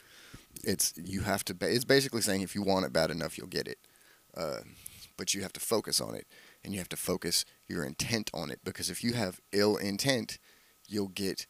it's 0.63 0.93
you 0.97 1.21
have 1.21 1.45
to. 1.45 1.55
It's 1.61 1.85
basically 1.85 2.21
saying 2.21 2.41
if 2.41 2.55
you 2.55 2.61
want 2.61 2.85
it 2.85 2.91
bad 2.91 3.09
enough, 3.09 3.37
you'll 3.37 3.47
get 3.47 3.67
it. 3.67 3.77
Uh, 4.35 4.59
but 5.15 5.33
you 5.33 5.43
have 5.43 5.53
to 5.53 5.59
focus 5.59 6.01
on 6.01 6.15
it, 6.15 6.27
and 6.63 6.73
you 6.73 6.79
have 6.79 6.89
to 6.89 6.97
focus 6.97 7.45
your 7.67 7.85
intent 7.85 8.29
on 8.33 8.49
it. 8.49 8.59
Because 8.65 8.89
if 8.89 9.03
you 9.03 9.13
have 9.13 9.39
ill 9.53 9.77
intent, 9.77 10.39
you'll 10.87 11.07
get 11.07 11.47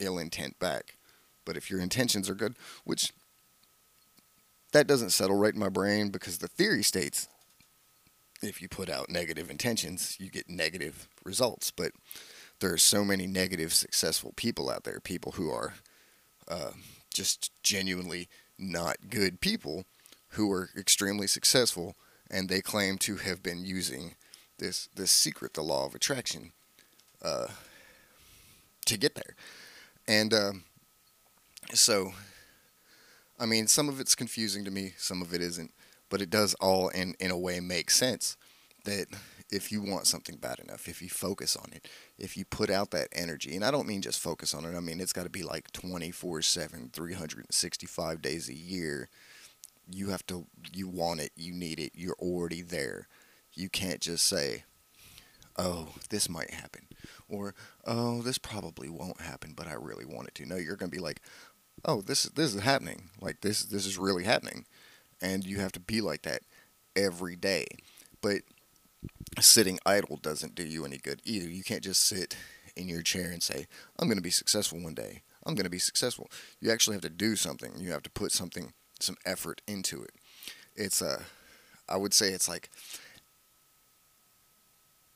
ill 0.00 0.18
intent 0.18 0.58
back. 0.58 0.96
But 1.44 1.56
if 1.56 1.70
your 1.70 1.80
intentions 1.80 2.28
are 2.28 2.34
good, 2.34 2.56
which 2.84 3.12
that 4.72 4.86
doesn't 4.86 5.10
settle 5.10 5.36
right 5.36 5.54
in 5.54 5.60
my 5.60 5.68
brain 5.68 6.10
because 6.10 6.38
the 6.38 6.48
theory 6.48 6.82
states 6.82 7.28
if 8.42 8.60
you 8.60 8.68
put 8.68 8.90
out 8.90 9.08
negative 9.08 9.50
intentions, 9.50 10.16
you 10.18 10.28
get 10.28 10.50
negative 10.50 11.08
results. 11.24 11.70
But 11.70 11.92
there 12.60 12.72
are 12.72 12.78
so 12.78 13.04
many 13.04 13.26
negative, 13.26 13.72
successful 13.72 14.32
people 14.36 14.68
out 14.68 14.84
there, 14.84 15.00
people 15.00 15.32
who 15.32 15.50
are 15.50 15.74
uh, 16.48 16.72
just 17.14 17.52
genuinely 17.62 18.28
not 18.58 18.96
good 19.10 19.40
people 19.40 19.84
who 20.30 20.50
are 20.50 20.70
extremely 20.76 21.26
successful, 21.26 21.96
and 22.30 22.48
they 22.48 22.60
claim 22.60 22.98
to 22.98 23.16
have 23.16 23.42
been 23.42 23.64
using 23.64 24.16
this 24.58 24.88
this 24.94 25.10
secret, 25.10 25.54
the 25.54 25.62
law 25.62 25.86
of 25.86 25.94
attraction, 25.94 26.52
uh, 27.22 27.48
to 28.86 28.96
get 28.96 29.14
there. 29.14 29.34
And 30.06 30.32
uh, 30.32 30.52
so 31.74 32.12
I 33.42 33.46
mean, 33.46 33.66
some 33.66 33.88
of 33.88 33.98
it's 33.98 34.14
confusing 34.14 34.64
to 34.66 34.70
me, 34.70 34.94
some 34.96 35.20
of 35.20 35.34
it 35.34 35.40
isn't, 35.40 35.72
but 36.08 36.22
it 36.22 36.30
does 36.30 36.54
all 36.60 36.90
in 36.90 37.16
in 37.18 37.32
a 37.32 37.36
way 37.36 37.58
make 37.58 37.90
sense 37.90 38.36
that 38.84 39.06
if 39.50 39.72
you 39.72 39.82
want 39.82 40.06
something 40.06 40.36
bad 40.36 40.60
enough, 40.60 40.88
if 40.88 41.02
you 41.02 41.08
focus 41.08 41.56
on 41.56 41.72
it, 41.72 41.88
if 42.18 42.36
you 42.36 42.44
put 42.44 42.70
out 42.70 42.92
that 42.92 43.08
energy, 43.10 43.56
and 43.56 43.64
I 43.64 43.72
don't 43.72 43.88
mean 43.88 44.00
just 44.00 44.20
focus 44.20 44.54
on 44.54 44.64
it, 44.64 44.76
I 44.76 44.80
mean 44.80 45.00
it's 45.00 45.12
got 45.12 45.24
to 45.24 45.28
be 45.28 45.42
like 45.42 45.72
24/7, 45.72 46.92
365 46.92 48.22
days 48.22 48.48
a 48.48 48.54
year. 48.54 49.08
You 49.90 50.10
have 50.10 50.24
to 50.28 50.46
you 50.72 50.86
want 50.86 51.20
it, 51.20 51.32
you 51.34 51.52
need 51.52 51.80
it, 51.80 51.92
you're 51.96 52.16
already 52.20 52.62
there. 52.62 53.08
You 53.54 53.68
can't 53.68 54.00
just 54.00 54.24
say, 54.24 54.62
"Oh, 55.56 55.88
this 56.10 56.28
might 56.28 56.52
happen." 56.52 56.86
Or, 57.28 57.54
"Oh, 57.84 58.22
this 58.22 58.38
probably 58.38 58.88
won't 58.88 59.20
happen, 59.20 59.54
but 59.56 59.66
I 59.66 59.74
really 59.74 60.04
want 60.04 60.28
it 60.28 60.34
to." 60.36 60.46
No, 60.46 60.56
you're 60.56 60.76
going 60.76 60.90
to 60.90 60.96
be 60.96 61.02
like, 61.02 61.20
oh, 61.84 62.00
this 62.00 62.24
is 62.24 62.30
this 62.32 62.54
is 62.54 62.60
happening. 62.60 63.10
Like 63.20 63.40
this 63.40 63.62
this 63.64 63.86
is 63.86 63.98
really 63.98 64.24
happening, 64.24 64.66
and 65.20 65.44
you 65.44 65.58
have 65.60 65.72
to 65.72 65.80
be 65.80 66.00
like 66.00 66.22
that 66.22 66.42
every 66.96 67.36
day. 67.36 67.66
But 68.20 68.42
sitting 69.40 69.78
idle 69.84 70.16
doesn't 70.16 70.54
do 70.54 70.64
you 70.64 70.84
any 70.84 70.98
good 70.98 71.20
either. 71.24 71.48
You 71.48 71.62
can't 71.62 71.82
just 71.84 72.06
sit 72.06 72.36
in 72.76 72.88
your 72.88 73.02
chair 73.02 73.30
and 73.30 73.42
say, 73.42 73.66
"I'm 73.98 74.08
going 74.08 74.18
to 74.18 74.22
be 74.22 74.30
successful 74.30 74.80
one 74.80 74.94
day. 74.94 75.22
I'm 75.44 75.54
going 75.54 75.64
to 75.64 75.70
be 75.70 75.78
successful." 75.78 76.30
You 76.60 76.70
actually 76.70 76.94
have 76.94 77.02
to 77.02 77.10
do 77.10 77.36
something. 77.36 77.72
You 77.78 77.92
have 77.92 78.02
to 78.04 78.10
put 78.10 78.32
something, 78.32 78.72
some 79.00 79.16
effort 79.24 79.60
into 79.66 80.02
it. 80.02 80.12
It's 80.74 81.02
a, 81.02 81.22
I 81.88 81.96
would 81.96 82.14
say 82.14 82.28
it's 82.30 82.48
like 82.48 82.70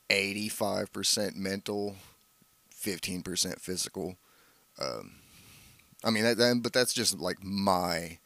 85% 0.09 1.35
mental, 1.35 1.95
15% 2.73 3.59
physical. 3.59 4.17
Um, 4.79 5.15
I 6.03 6.09
mean, 6.11 6.23
that, 6.23 6.37
that, 6.37 6.59
but 6.61 6.73
that's 6.73 6.93
just 6.93 7.19
like 7.19 7.43
my 7.43 8.19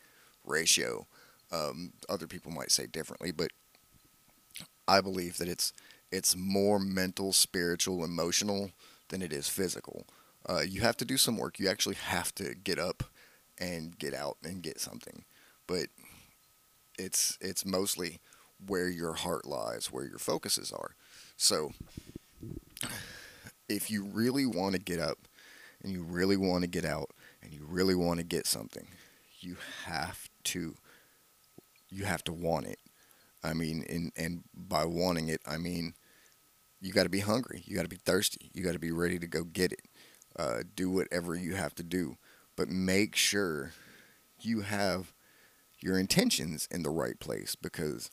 ratio. 0.46 1.08
Um, 1.52 1.94
other 2.10 2.28
people 2.28 2.52
might 2.52 2.72
say 2.72 2.86
differently, 2.88 3.32
but 3.32 3.52
I 4.88 5.02
believe 5.02 5.38
that 5.38 5.48
it's 5.48 5.74
it's 6.12 6.36
more 6.36 6.80
mental, 6.80 7.32
spiritual, 7.32 8.04
emotional 8.04 8.72
than 9.10 9.22
it 9.22 9.32
is 9.32 9.48
physical. 9.48 10.06
Uh, 10.48 10.62
you 10.68 10.82
have 10.82 10.98
to 10.98 11.06
do 11.06 11.18
some 11.18 11.38
work. 11.38 11.60
You 11.60 11.70
actually 11.70 11.96
have 11.96 12.36
to 12.36 12.54
get 12.56 12.80
up 12.80 13.04
and 13.58 13.98
get 13.98 14.14
out 14.14 14.38
and 14.44 14.62
get 14.62 14.80
something, 14.80 15.24
but 15.68 15.88
it's 16.98 17.38
it's 17.42 17.66
mostly 17.66 18.20
where 18.68 18.90
your 18.90 19.14
heart 19.14 19.46
lies, 19.46 19.92
where 19.92 20.06
your 20.06 20.20
focuses 20.20 20.72
are. 20.72 20.96
So, 21.38 21.72
if 23.70 23.90
you 23.90 24.04
really 24.04 24.46
want 24.46 24.74
to 24.76 24.82
get 24.82 25.00
up 25.00 25.18
and 25.84 25.92
you 25.92 26.04
really 26.04 26.38
want 26.38 26.64
to 26.64 26.70
get 26.70 26.86
out, 26.86 27.12
and 27.44 27.54
you 27.54 27.66
really 27.68 27.96
want 27.96 28.20
to 28.20 28.26
get 28.26 28.48
something, 28.48 28.88
you 29.40 29.58
have 29.86 30.30
to 30.46 30.76
you 31.90 32.06
have 32.06 32.24
to 32.24 32.34
want 32.34 32.68
it. 32.68 32.80
I 33.44 33.54
mean, 33.54 33.86
and 33.90 34.12
and 34.16 34.44
by 34.56 34.86
wanting 34.86 35.30
it, 35.30 35.42
I 35.46 35.58
mean 35.58 35.94
you 36.82 36.92
got 36.92 37.04
to 37.04 37.10
be 37.10 37.20
hungry, 37.20 37.64
you 37.66 37.76
got 37.76 37.84
to 37.84 37.90
be 37.90 37.98
thirsty, 37.98 38.50
you 38.54 38.64
got 38.64 38.74
to 38.74 38.80
be 38.80 38.92
ready 38.92 39.20
to 39.20 39.28
go 39.28 39.44
get 39.44 39.72
it. 39.72 39.82
Uh, 40.38 40.64
do 40.76 40.90
whatever 40.90 41.36
you 41.36 41.56
have 41.56 41.76
to 41.76 41.84
do, 41.84 42.18
but 42.56 42.70
make 42.70 43.16
sure 43.16 43.74
you 44.40 44.62
have 44.62 45.14
your 45.80 46.00
intentions 46.00 46.68
in 46.72 46.84
the 46.84 46.90
right 46.90 47.20
place 47.20 47.56
because 47.56 48.10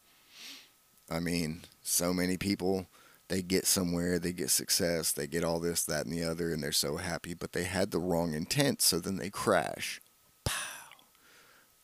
I 1.10 1.20
mean, 1.20 1.62
so 1.82 2.12
many 2.12 2.36
people 2.36 2.86
they 3.28 3.42
get 3.42 3.66
somewhere, 3.66 4.18
they 4.18 4.32
get 4.32 4.50
success, 4.50 5.12
they 5.12 5.26
get 5.26 5.44
all 5.44 5.60
this, 5.60 5.84
that, 5.84 6.06
and 6.06 6.14
the 6.14 6.24
other, 6.24 6.52
and 6.52 6.62
they're 6.62 6.72
so 6.72 6.96
happy, 6.96 7.34
but 7.34 7.52
they 7.52 7.64
had 7.64 7.90
the 7.90 7.98
wrong 7.98 8.32
intent, 8.34 8.80
so 8.80 8.98
then 8.98 9.16
they 9.16 9.30
crash. 9.30 10.00
Pow. 10.44 10.54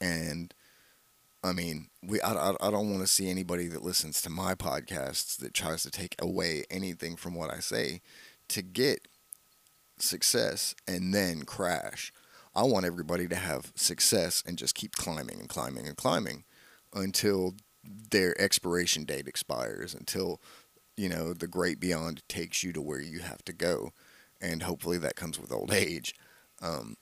And 0.00 0.54
I 1.42 1.52
mean, 1.52 1.88
we 2.02 2.20
I, 2.22 2.32
I, 2.32 2.54
I 2.60 2.70
don't 2.70 2.90
want 2.90 3.02
to 3.02 3.06
see 3.06 3.28
anybody 3.28 3.68
that 3.68 3.84
listens 3.84 4.22
to 4.22 4.30
my 4.30 4.54
podcasts 4.54 5.36
that 5.38 5.52
tries 5.52 5.82
to 5.82 5.90
take 5.90 6.14
away 6.18 6.64
anything 6.70 7.16
from 7.16 7.34
what 7.34 7.50
I 7.50 7.58
say 7.58 8.00
to 8.48 8.62
get 8.62 9.06
success 9.98 10.74
and 10.88 11.12
then 11.12 11.42
crash. 11.42 12.12
I 12.54 12.62
want 12.62 12.86
everybody 12.86 13.28
to 13.28 13.36
have 13.36 13.72
success 13.74 14.42
and 14.46 14.56
just 14.56 14.74
keep 14.74 14.96
climbing 14.96 15.38
and 15.40 15.48
climbing 15.48 15.86
and 15.86 15.96
climbing 15.96 16.44
until 16.94 17.54
their 17.82 18.40
expiration 18.40 19.04
date 19.04 19.28
expires, 19.28 19.94
until 19.94 20.40
you 20.96 21.08
know, 21.08 21.32
the 21.32 21.46
great 21.46 21.80
beyond 21.80 22.22
takes 22.28 22.62
you 22.62 22.72
to 22.72 22.80
where 22.80 23.00
you 23.00 23.20
have 23.20 23.44
to 23.44 23.52
go. 23.52 23.92
And 24.40 24.62
hopefully 24.62 24.98
that 24.98 25.16
comes 25.16 25.38
with 25.38 25.52
old 25.52 25.72
age. 25.74 26.14
Um, 26.62 26.96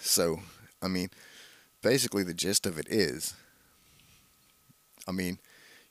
so, 0.00 0.40
I 0.82 0.88
mean, 0.88 1.10
basically 1.82 2.22
the 2.24 2.34
gist 2.34 2.66
of 2.66 2.78
it 2.78 2.86
is, 2.88 3.34
I 5.06 5.12
mean, 5.12 5.38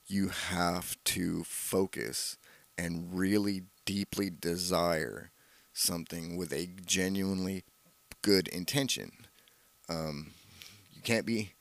you 0.07 0.29
have 0.29 0.97
to 1.05 1.43
focus 1.43 2.37
and 2.77 3.09
really 3.13 3.63
deeply 3.85 4.29
desire 4.29 5.31
something 5.73 6.37
with 6.37 6.51
a 6.51 6.67
genuinely 6.85 7.63
good 8.21 8.47
intention. 8.49 9.11
Um, 9.89 10.31
you 10.93 11.01
can't 11.01 11.25
be, 11.25 11.53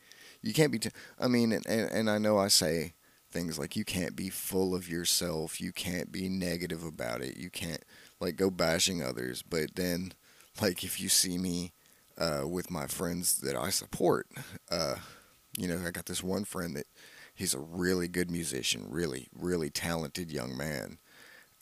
you 0.42 0.52
can't 0.52 0.72
be. 0.72 0.78
T- 0.78 0.90
I 1.18 1.28
mean, 1.28 1.52
and, 1.52 1.66
and 1.66 2.10
I 2.10 2.18
know 2.18 2.38
I 2.38 2.48
say 2.48 2.94
things 3.30 3.58
like 3.58 3.76
you 3.76 3.84
can't 3.84 4.16
be 4.16 4.28
full 4.28 4.74
of 4.74 4.88
yourself, 4.88 5.60
you 5.60 5.72
can't 5.72 6.10
be 6.10 6.28
negative 6.28 6.84
about 6.84 7.22
it, 7.22 7.36
you 7.36 7.50
can't 7.50 7.82
like 8.20 8.36
go 8.36 8.50
bashing 8.50 9.02
others. 9.02 9.42
But 9.42 9.76
then, 9.76 10.12
like 10.60 10.84
if 10.84 11.00
you 11.00 11.08
see 11.08 11.38
me 11.38 11.72
uh, 12.18 12.42
with 12.46 12.70
my 12.70 12.86
friends 12.86 13.38
that 13.40 13.56
I 13.56 13.70
support, 13.70 14.26
uh, 14.70 14.96
you 15.56 15.68
know, 15.68 15.80
I 15.86 15.90
got 15.90 16.06
this 16.06 16.22
one 16.22 16.44
friend 16.44 16.76
that 16.76 16.86
he's 17.34 17.54
a 17.54 17.60
really 17.60 18.08
good 18.08 18.30
musician, 18.30 18.86
really, 18.88 19.28
really 19.34 19.70
talented 19.70 20.30
young 20.30 20.56
man, 20.56 20.98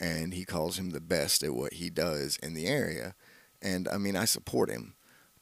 and 0.01 0.35
he 0.35 0.45
calls 0.45 0.79
him 0.79 0.91
the 0.91 1.01
best 1.01 1.43
at 1.43 1.55
what 1.55 1.75
he 1.75 1.91
does 1.91 2.37
in 2.43 2.55
the 2.55 2.67
area. 2.67 3.15
And 3.61 3.89
I 3.89 3.99
mean, 3.99 4.17
I 4.17 4.25
support 4.25 4.71
him, 4.71 4.95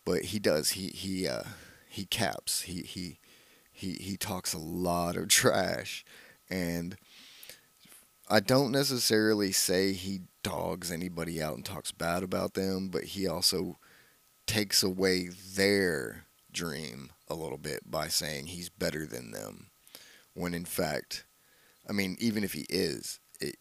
but 0.04 0.26
he 0.26 0.38
does. 0.38 0.70
He 0.70 0.88
he 0.88 1.28
uh, 1.28 1.44
he 1.88 2.04
caps. 2.04 2.62
He 2.62 2.82
he 2.82 3.18
he 3.76 3.98
he 4.00 4.16
talks 4.16 4.54
a 4.54 4.58
lot 4.58 5.16
of 5.16 5.28
trash, 5.28 6.02
and 6.48 6.96
I 8.26 8.40
don't 8.40 8.72
necessarily 8.72 9.52
say 9.52 9.92
he 9.92 10.22
dogs 10.42 10.90
anybody 10.90 11.42
out 11.42 11.56
and 11.56 11.64
talks 11.64 11.92
bad 11.92 12.22
about 12.22 12.54
them, 12.54 12.88
but 12.88 13.04
he 13.04 13.26
also 13.26 13.76
takes 14.46 14.82
away 14.82 15.28
their 15.28 16.24
dream 16.50 17.10
a 17.28 17.34
little 17.34 17.58
bit 17.58 17.90
by 17.90 18.08
saying 18.08 18.46
he's 18.46 18.70
better 18.70 19.04
than 19.04 19.32
them, 19.32 19.66
when 20.32 20.54
in 20.54 20.64
fact, 20.64 21.26
I 21.86 21.92
mean, 21.92 22.16
even 22.18 22.44
if 22.44 22.54
he 22.54 22.64
is, 22.70 23.20
it, 23.42 23.56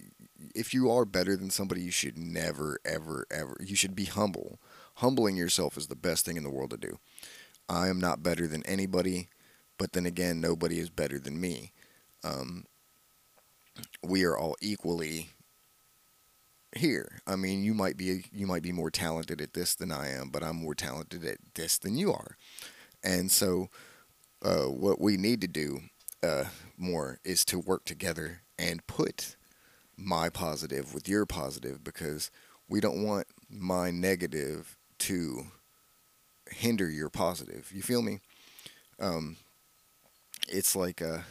if 0.56 0.74
you 0.74 0.90
are 0.90 1.04
better 1.04 1.36
than 1.36 1.50
somebody, 1.50 1.82
you 1.82 1.92
should 1.92 2.18
never, 2.18 2.80
ever, 2.86 3.28
ever. 3.30 3.58
You 3.60 3.76
should 3.76 3.96
be 3.96 4.06
humble. 4.06 4.62
Humbling 4.96 5.36
yourself 5.36 5.76
is 5.76 5.88
the 5.88 5.96
best 5.96 6.26
thing 6.26 6.38
in 6.38 6.44
the 6.44 6.50
world 6.50 6.70
to 6.70 6.78
do. 6.78 7.00
I 7.68 7.90
am 7.90 8.00
not 8.00 8.24
better 8.24 8.48
than 8.48 8.66
anybody, 8.66 9.28
but 9.78 9.94
then 9.94 10.06
again, 10.06 10.42
nobody 10.42 10.80
is 10.80 10.90
better 10.90 11.20
than 11.20 11.40
me. 11.40 11.72
Um, 12.24 12.66
we 14.04 14.24
are 14.24 14.38
all 14.38 14.56
equally 14.62 15.30
here. 16.76 17.20
I 17.28 17.36
mean, 17.36 17.64
you 17.64 17.74
might 17.74 17.98
be 17.98 18.26
you 18.32 18.48
might 18.48 18.64
be 18.64 18.72
more 18.72 18.92
talented 18.92 19.42
at 19.42 19.54
this 19.54 19.76
than 19.76 19.92
I 19.92 20.10
am, 20.10 20.30
but 20.30 20.44
I'm 20.44 20.58
more 20.58 20.76
talented 20.76 21.26
at 21.26 21.38
this 21.56 21.78
than 21.78 21.98
you 21.98 22.12
are. 22.12 22.38
And 23.04 23.32
so, 23.32 23.70
uh, 24.42 24.66
what 24.66 25.00
we 25.00 25.18
need 25.18 25.42
to 25.42 25.48
do 25.48 25.82
uh, 26.24 26.46
more 26.78 27.20
is 27.24 27.46
to 27.46 27.60
work 27.60 27.86
together 27.86 28.42
and 28.58 28.86
put 28.88 29.36
my 29.98 30.30
positive 30.30 30.94
with 30.94 31.08
your 31.08 31.26
positive 31.26 31.84
because 31.84 32.32
we 32.68 32.80
don't 32.80 33.04
want 33.04 33.28
my 33.50 33.92
negative 33.92 34.78
to 34.98 35.46
hinder 36.50 36.90
your 36.90 37.10
positive. 37.10 37.72
You 37.74 37.82
feel 37.82 38.02
me? 38.02 38.20
Um, 39.00 39.38
it's 40.48 40.76
like 40.76 41.02
a, 41.02 41.24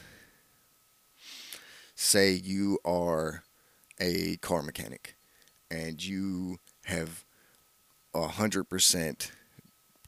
say 1.94 2.32
you 2.32 2.78
are 2.84 3.44
a 4.00 4.36
car 4.38 4.62
mechanic 4.62 5.16
and 5.70 6.04
you 6.04 6.58
have 6.84 7.24
a 8.14 8.28
hundred 8.28 8.64
percent 8.64 9.32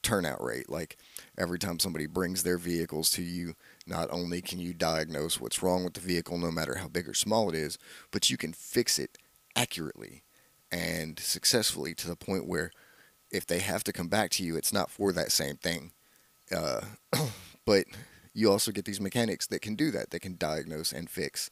turnout 0.02 0.42
rate. 0.42 0.70
Like 0.70 0.96
every 1.36 1.58
time 1.58 1.78
somebody 1.78 2.06
brings 2.06 2.42
their 2.42 2.58
vehicles 2.58 3.10
to 3.10 3.22
you, 3.22 3.54
not 3.86 4.08
only 4.10 4.40
can 4.40 4.58
you 4.58 4.72
diagnose 4.72 5.40
what's 5.40 5.62
wrong 5.62 5.84
with 5.84 5.94
the 5.94 6.00
vehicle, 6.00 6.38
no 6.38 6.50
matter 6.50 6.76
how 6.76 6.88
big 6.88 7.08
or 7.08 7.14
small 7.14 7.48
it 7.48 7.54
is, 7.54 7.78
but 8.10 8.30
you 8.30 8.36
can 8.36 8.52
fix 8.52 8.98
it 8.98 9.18
accurately 9.56 10.22
and 10.70 11.18
successfully 11.18 11.94
to 11.94 12.08
the 12.08 12.16
point 12.16 12.46
where 12.46 12.70
if 13.30 13.46
they 13.46 13.58
have 13.58 13.82
to 13.84 13.92
come 13.92 14.08
back 14.08 14.30
to 14.30 14.44
you, 14.44 14.56
it's 14.56 14.72
not 14.72 14.90
for 14.90 15.12
that 15.12 15.32
same 15.32 15.56
thing. 15.56 15.92
Uh, 16.54 16.82
but 17.64 17.86
you 18.36 18.50
also 18.50 18.70
get 18.70 18.84
these 18.84 19.00
mechanics 19.00 19.46
that 19.46 19.62
can 19.62 19.74
do 19.74 19.90
that. 19.90 20.10
They 20.10 20.18
can 20.18 20.36
diagnose 20.36 20.92
and 20.92 21.08
fix 21.08 21.50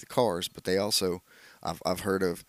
the 0.00 0.06
cars, 0.06 0.48
but 0.48 0.64
they 0.64 0.78
also, 0.78 1.22
I've, 1.62 1.82
I've 1.84 2.00
heard 2.00 2.22
of 2.22 2.44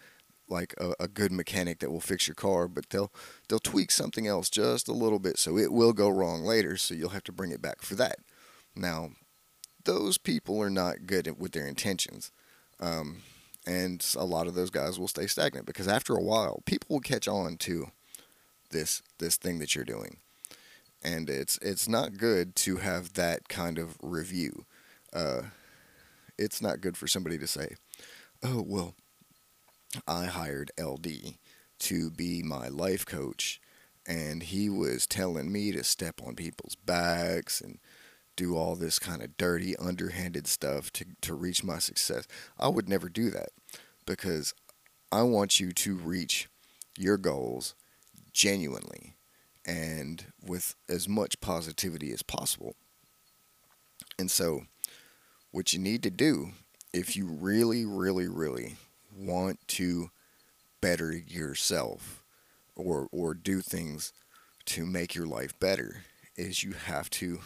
like 0.48 0.74
a, 0.80 0.94
a, 1.02 1.08
good 1.10 1.32
mechanic 1.32 1.80
that 1.80 1.92
will 1.92 2.00
fix 2.00 2.28
your 2.28 2.36
car, 2.36 2.68
but 2.68 2.90
they'll 2.90 3.12
they'll 3.48 3.60
tweak 3.60 3.92
something 3.92 4.28
else 4.28 4.50
just 4.50 4.88
a 4.88 4.94
little 4.94 5.20
bit, 5.20 5.38
so 5.38 5.58
it 5.58 5.72
will 5.72 5.94
go 5.94 6.10
wrong 6.10 6.44
later. 6.44 6.78
So 6.78 6.94
you'll 6.94 7.10
have 7.10 7.24
to 7.26 7.32
bring 7.32 7.52
it 7.52 7.62
back 7.62 7.82
for 7.82 7.96
that. 7.96 8.20
Now, 8.76 9.12
those 9.84 10.18
people 10.18 10.62
are 10.62 10.70
not 10.70 11.06
good 11.06 11.28
at, 11.28 11.38
with 11.38 11.52
their 11.52 11.68
intentions, 11.68 12.32
um, 12.80 13.24
and 13.66 14.06
a 14.18 14.26
lot 14.26 14.48
of 14.48 14.56
those 14.56 14.70
guys 14.70 15.00
will 15.00 15.08
stay 15.08 15.28
stagnant 15.28 15.66
because 15.66 15.88
after 15.88 16.14
a 16.14 16.24
while, 16.24 16.62
people 16.66 16.96
will 16.96 17.02
catch 17.02 17.28
on 17.28 17.58
to 17.58 17.88
this 18.70 19.02
this 19.20 19.38
thing 19.38 19.60
that 19.60 19.76
you're 19.76 19.86
doing, 19.86 20.18
and 21.04 21.30
it's 21.30 21.58
it's 21.62 21.88
not 21.88 22.18
good 22.18 22.56
to 22.58 22.78
have 22.78 23.14
that 23.14 23.50
kind 23.50 23.78
of 23.78 23.98
review. 24.02 24.66
Uh, 25.12 25.44
it's 26.38 26.62
not 26.62 26.82
good 26.82 26.98
for 26.98 27.08
somebody 27.08 27.38
to 27.38 27.48
say, 27.48 27.76
"Oh 28.44 28.64
well." 28.66 28.96
I 30.08 30.26
hired 30.26 30.72
LD 30.80 31.38
to 31.80 32.10
be 32.10 32.42
my 32.42 32.68
life 32.68 33.06
coach, 33.06 33.62
and 34.08 34.42
he 34.42 34.68
was 34.68 35.06
telling 35.06 35.52
me 35.52 35.72
to 35.72 35.84
step 35.84 36.20
on 36.26 36.36
people's 36.36 36.76
backs 36.76 37.62
and 37.62 37.78
do 38.36 38.58
all 38.58 38.76
this 38.76 38.98
kind 38.98 39.22
of 39.22 39.38
dirty, 39.38 39.76
underhanded 39.78 40.48
stuff 40.48 40.92
to, 40.94 41.06
to 41.22 41.36
reach 41.36 41.64
my 41.64 41.78
success. 41.78 42.26
I 42.60 42.70
would 42.70 42.90
never 42.90 43.08
do 43.08 43.30
that 43.30 43.50
because 44.06 44.54
I 45.12 45.22
want 45.24 45.60
you 45.60 45.72
to 45.72 45.96
reach 45.96 46.50
your 46.98 47.18
goals 47.18 47.76
genuinely 48.32 49.14
and 49.66 50.26
with 50.46 50.76
as 50.90 51.08
much 51.08 51.42
positivity 51.42 52.12
as 52.12 52.22
possible. 52.22 52.76
And 54.20 54.30
so, 54.30 54.64
what 55.52 55.74
you 55.74 55.80
need 55.80 56.04
to 56.04 56.10
do, 56.10 56.52
if 56.94 57.16
you 57.16 57.26
really, 57.26 57.86
really, 57.86 58.28
really 58.28 58.76
want 59.16 59.60
to 59.68 60.10
better 60.82 61.14
yourself 61.14 62.24
or 62.76 63.08
or 63.12 63.34
do 63.34 63.62
things 63.62 64.12
to 64.66 64.86
make 64.86 65.16
your 65.16 65.28
life 65.28 65.58
better 65.60 66.04
is 66.36 66.64
you 66.64 66.74
have 66.74 67.10
to 67.10 67.40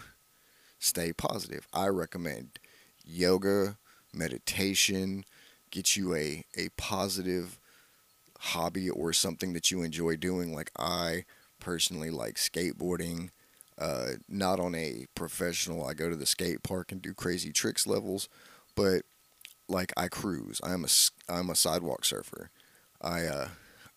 stay 0.80 1.12
positive. 1.12 1.67
I 1.73 1.88
recommend 1.88 2.60
yoga, 3.06 3.77
meditation, 4.13 5.25
get 5.71 5.95
you 5.95 6.15
a, 6.15 6.43
a 6.56 6.69
positive 6.77 7.60
hobby 8.39 8.89
or 8.89 9.13
something 9.13 9.53
that 9.53 9.71
you 9.71 9.82
enjoy 9.82 10.15
doing. 10.15 10.53
Like 10.53 10.71
I 10.77 11.25
personally 11.67 12.10
like 12.10 12.36
skateboarding. 12.36 13.30
Uh, 13.77 14.12
not 14.30 14.58
on 14.58 14.73
a 14.73 15.06
professional, 15.15 15.86
I 15.86 15.93
go 15.93 16.10
to 16.10 16.15
the 16.15 16.25
skate 16.25 16.63
park 16.63 16.93
and 16.93 17.01
do 17.01 17.13
crazy 17.13 17.51
tricks 17.51 17.86
levels, 17.86 18.30
but 18.73 19.01
like 19.67 19.91
I 19.97 20.08
cruise. 20.08 20.62
I'm 20.63 20.86
a 20.86 20.88
I'm 21.30 21.49
a 21.49 21.56
sidewalk 21.56 22.06
surfer. 22.06 22.51
I 23.01 23.25
uh, 23.25 23.49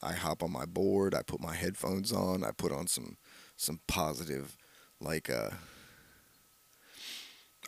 I 0.02 0.14
hop 0.14 0.42
on 0.42 0.50
my 0.50 0.66
board. 0.66 1.14
I 1.14 1.22
put 1.22 1.40
my 1.40 1.54
headphones 1.54 2.12
on. 2.12 2.42
I 2.42 2.50
put 2.50 2.72
on 2.72 2.88
some 2.88 3.16
some 3.56 3.78
positive 3.86 4.56
like 5.00 5.30
uh, 5.30 5.50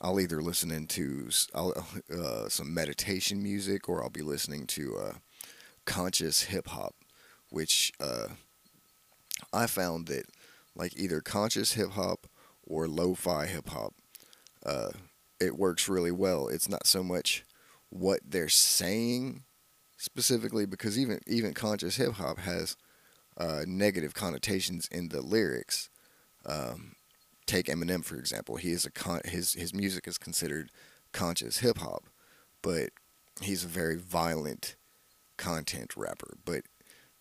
I'll 0.00 0.18
either 0.18 0.42
listen 0.42 0.72
into 0.72 1.30
I'll, 1.54 1.74
uh, 2.12 2.48
some 2.48 2.74
meditation 2.74 3.40
music 3.40 3.88
or 3.88 4.02
I'll 4.02 4.10
be 4.10 4.22
listening 4.22 4.66
to 4.66 4.96
uh, 4.96 5.12
conscious 5.84 6.42
hip 6.42 6.66
hop, 6.66 6.96
which 7.50 7.92
uh, 8.00 8.26
I 9.52 9.66
found 9.66 10.07
that 10.09 10.26
like 10.74 10.96
either 10.96 11.20
conscious 11.20 11.72
hip 11.72 11.90
hop 11.92 12.26
or 12.64 12.88
lo-fi 12.88 13.46
hip 13.46 13.68
hop, 13.68 13.94
uh, 14.64 14.90
it 15.40 15.59
works 15.59 15.88
really 15.88 16.12
well. 16.12 16.48
It's 16.48 16.68
not 16.68 16.87
so 16.87 17.02
much 17.02 17.44
what 17.90 18.20
they're 18.26 18.48
saying 18.48 19.42
specifically 19.96 20.66
because 20.66 20.98
even 20.98 21.20
even 21.26 21.55
conscious 21.55 21.96
hip 21.96 22.14
hop 22.14 22.38
has 22.38 22.76
uh, 23.37 23.62
negative 23.66 24.14
connotations 24.14 24.88
in 24.90 25.09
the 25.09 25.20
lyrics. 25.20 25.90
Um, 26.46 26.96
take 27.46 27.66
Eminem 27.66 28.05
for 28.05 28.16
example. 28.16 28.57
He 28.57 28.70
is 28.72 28.85
a 28.85 28.90
con- 28.90 29.20
his 29.24 29.55
his 29.55 29.74
music 29.74 30.07
is 30.07 30.18
considered 30.18 30.70
conscious 31.12 31.59
hip 31.59 31.78
hop, 31.78 32.05
but 32.62 32.90
he's 33.40 33.64
a 33.64 33.68
very 33.68 33.96
violent 33.96 34.76
content 35.37 35.96
rapper. 35.96 36.37
But 36.44 36.62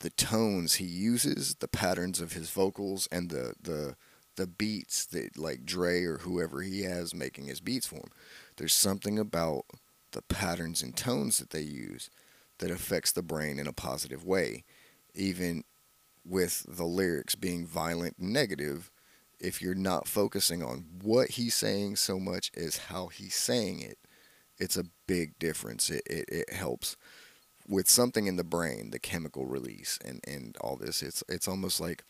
the 0.01 0.09
tones 0.09 0.75
he 0.75 0.85
uses, 0.85 1.55
the 1.55 1.67
patterns 1.67 2.19
of 2.19 2.33
his 2.33 2.49
vocals, 2.49 3.07
and 3.11 3.29
the 3.29 3.53
the 3.61 3.95
the 4.35 4.47
beats 4.47 5.05
that 5.07 5.37
like 5.37 5.65
Dre 5.65 6.03
or 6.03 6.17
whoever 6.19 6.61
he 6.61 6.81
has 6.81 7.13
making 7.13 7.45
his 7.45 7.59
beats 7.59 7.87
for 7.87 7.97
him. 7.97 8.11
There's 8.57 8.73
something 8.73 9.19
about 9.19 9.65
the 10.11 10.21
patterns 10.21 10.81
and 10.81 10.95
tones 10.95 11.37
that 11.37 11.51
they 11.51 11.61
use 11.61 12.09
that 12.59 12.71
affects 12.71 13.11
the 13.11 13.21
brain 13.21 13.59
in 13.59 13.67
a 13.67 13.73
positive 13.73 14.25
way. 14.25 14.63
Even 15.13 15.63
with 16.25 16.65
the 16.67 16.85
lyrics 16.85 17.35
being 17.35 17.65
violent 17.65 18.17
and 18.17 18.31
negative, 18.31 18.89
if 19.39 19.61
you're 19.61 19.75
not 19.75 20.07
focusing 20.07 20.63
on 20.63 20.85
what 21.01 21.31
he's 21.31 21.55
saying 21.55 21.95
so 21.97 22.19
much 22.19 22.51
as 22.55 22.77
how 22.77 23.07
he's 23.07 23.35
saying 23.35 23.81
it, 23.81 23.97
it's 24.57 24.77
a 24.77 24.85
big 25.07 25.37
difference. 25.39 25.89
It, 25.89 26.03
it, 26.05 26.25
it 26.29 26.53
helps 26.53 26.95
with 27.71 27.89
something 27.89 28.27
in 28.27 28.37
the 28.37 28.43
brain, 28.43 28.91
the 28.91 28.99
chemical 28.99 29.47
release 29.47 29.97
and, 30.05 30.21
and 30.27 30.57
all 30.61 30.77
this. 30.77 31.01
It's 31.01 31.23
it's 31.29 31.47
almost 31.47 31.81
like 31.81 32.03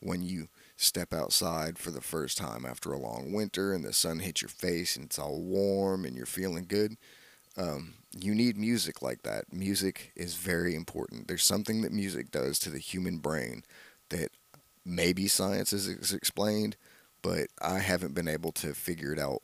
when 0.00 0.22
you 0.22 0.48
step 0.76 1.12
outside 1.12 1.78
for 1.78 1.90
the 1.90 2.00
first 2.00 2.38
time 2.38 2.64
after 2.66 2.92
a 2.92 2.98
long 2.98 3.32
winter 3.32 3.74
and 3.74 3.84
the 3.84 3.92
sun 3.92 4.20
hits 4.20 4.42
your 4.42 4.50
face 4.50 4.96
and 4.96 5.06
it's 5.06 5.18
all 5.18 5.42
warm 5.42 6.04
and 6.04 6.16
you're 6.16 6.26
feeling 6.26 6.66
good 6.68 6.96
um, 7.56 7.94
you 8.16 8.34
need 8.34 8.56
music 8.56 9.02
like 9.02 9.22
that. 9.22 9.52
Music 9.52 10.12
is 10.16 10.34
very 10.34 10.74
important. 10.74 11.28
There's 11.28 11.44
something 11.44 11.82
that 11.82 11.92
music 11.92 12.30
does 12.30 12.58
to 12.60 12.70
the 12.70 12.78
human 12.78 13.18
brain 13.18 13.64
that 14.10 14.30
maybe 14.84 15.28
science 15.28 15.72
has 15.72 15.88
explained, 16.12 16.76
but 17.22 17.48
I 17.60 17.80
haven't 17.80 18.14
been 18.14 18.28
able 18.28 18.52
to 18.52 18.74
figure 18.74 19.12
it 19.12 19.18
out 19.18 19.42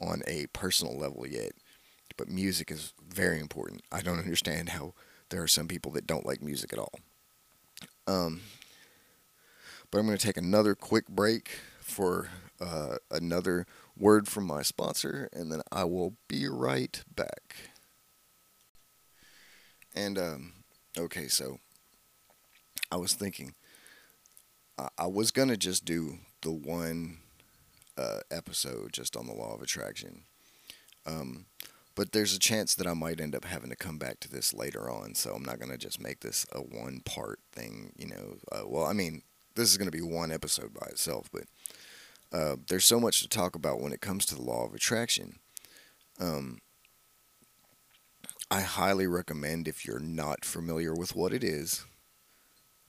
on 0.00 0.22
a 0.26 0.46
personal 0.48 0.98
level 0.98 1.26
yet. 1.26 1.52
But 2.16 2.28
music 2.28 2.70
is 2.70 2.92
very 3.08 3.40
important. 3.40 3.82
I 3.92 4.02
don't 4.02 4.18
understand 4.20 4.70
how 4.70 4.94
there 5.30 5.42
are 5.42 5.48
some 5.48 5.68
people 5.68 5.92
that 5.92 6.06
don't 6.06 6.26
like 6.26 6.42
music 6.42 6.72
at 6.72 6.78
all. 6.78 6.98
Um, 8.06 8.40
But 9.90 10.00
I'm 10.00 10.06
going 10.06 10.18
to 10.18 10.26
take 10.26 10.36
another 10.36 10.74
quick 10.74 11.06
break 11.06 11.50
for 11.80 12.28
uh, 12.60 12.96
another 13.12 13.64
word 13.96 14.26
from 14.26 14.44
my 14.44 14.62
sponsor, 14.62 15.28
and 15.32 15.52
then 15.52 15.62
I 15.70 15.84
will 15.84 16.16
be 16.26 16.48
right 16.48 17.00
back. 17.14 17.54
And, 19.94 20.18
um, 20.18 20.52
okay, 20.98 21.28
so 21.28 21.60
I 22.90 22.96
was 22.96 23.14
thinking, 23.14 23.54
I, 24.76 24.88
I 24.98 25.06
was 25.06 25.30
going 25.30 25.46
to 25.48 25.56
just 25.56 25.84
do 25.84 26.18
the 26.42 26.50
one 26.50 27.18
uh, 27.96 28.18
episode 28.32 28.92
just 28.92 29.16
on 29.16 29.28
the 29.28 29.32
law 29.32 29.54
of 29.54 29.62
attraction. 29.62 30.22
Um, 31.06 31.46
but 31.94 32.12
there's 32.12 32.34
a 32.34 32.38
chance 32.38 32.74
that 32.74 32.86
I 32.86 32.94
might 32.94 33.20
end 33.20 33.34
up 33.34 33.44
having 33.44 33.70
to 33.70 33.76
come 33.76 33.98
back 33.98 34.20
to 34.20 34.30
this 34.30 34.52
later 34.52 34.90
on, 34.90 35.14
so 35.14 35.32
I'm 35.34 35.44
not 35.44 35.58
going 35.58 35.70
to 35.70 35.78
just 35.78 36.00
make 36.00 36.20
this 36.20 36.46
a 36.52 36.58
one 36.58 37.00
part 37.04 37.40
thing, 37.52 37.92
you 37.96 38.06
know. 38.06 38.36
Uh, 38.50 38.66
well, 38.66 38.84
I 38.84 38.92
mean, 38.92 39.22
this 39.54 39.70
is 39.70 39.76
going 39.76 39.90
to 39.90 39.96
be 39.96 40.02
one 40.02 40.32
episode 40.32 40.74
by 40.74 40.86
itself, 40.86 41.28
but 41.32 41.44
uh, 42.32 42.56
there's 42.68 42.84
so 42.84 42.98
much 42.98 43.20
to 43.22 43.28
talk 43.28 43.54
about 43.54 43.80
when 43.80 43.92
it 43.92 44.00
comes 44.00 44.26
to 44.26 44.34
the 44.34 44.42
law 44.42 44.66
of 44.66 44.74
attraction. 44.74 45.38
Um, 46.18 46.58
I 48.50 48.60
highly 48.60 49.06
recommend 49.06 49.68
if 49.68 49.86
you're 49.86 50.00
not 50.00 50.44
familiar 50.44 50.94
with 50.94 51.14
what 51.14 51.32
it 51.32 51.42
is, 51.42 51.84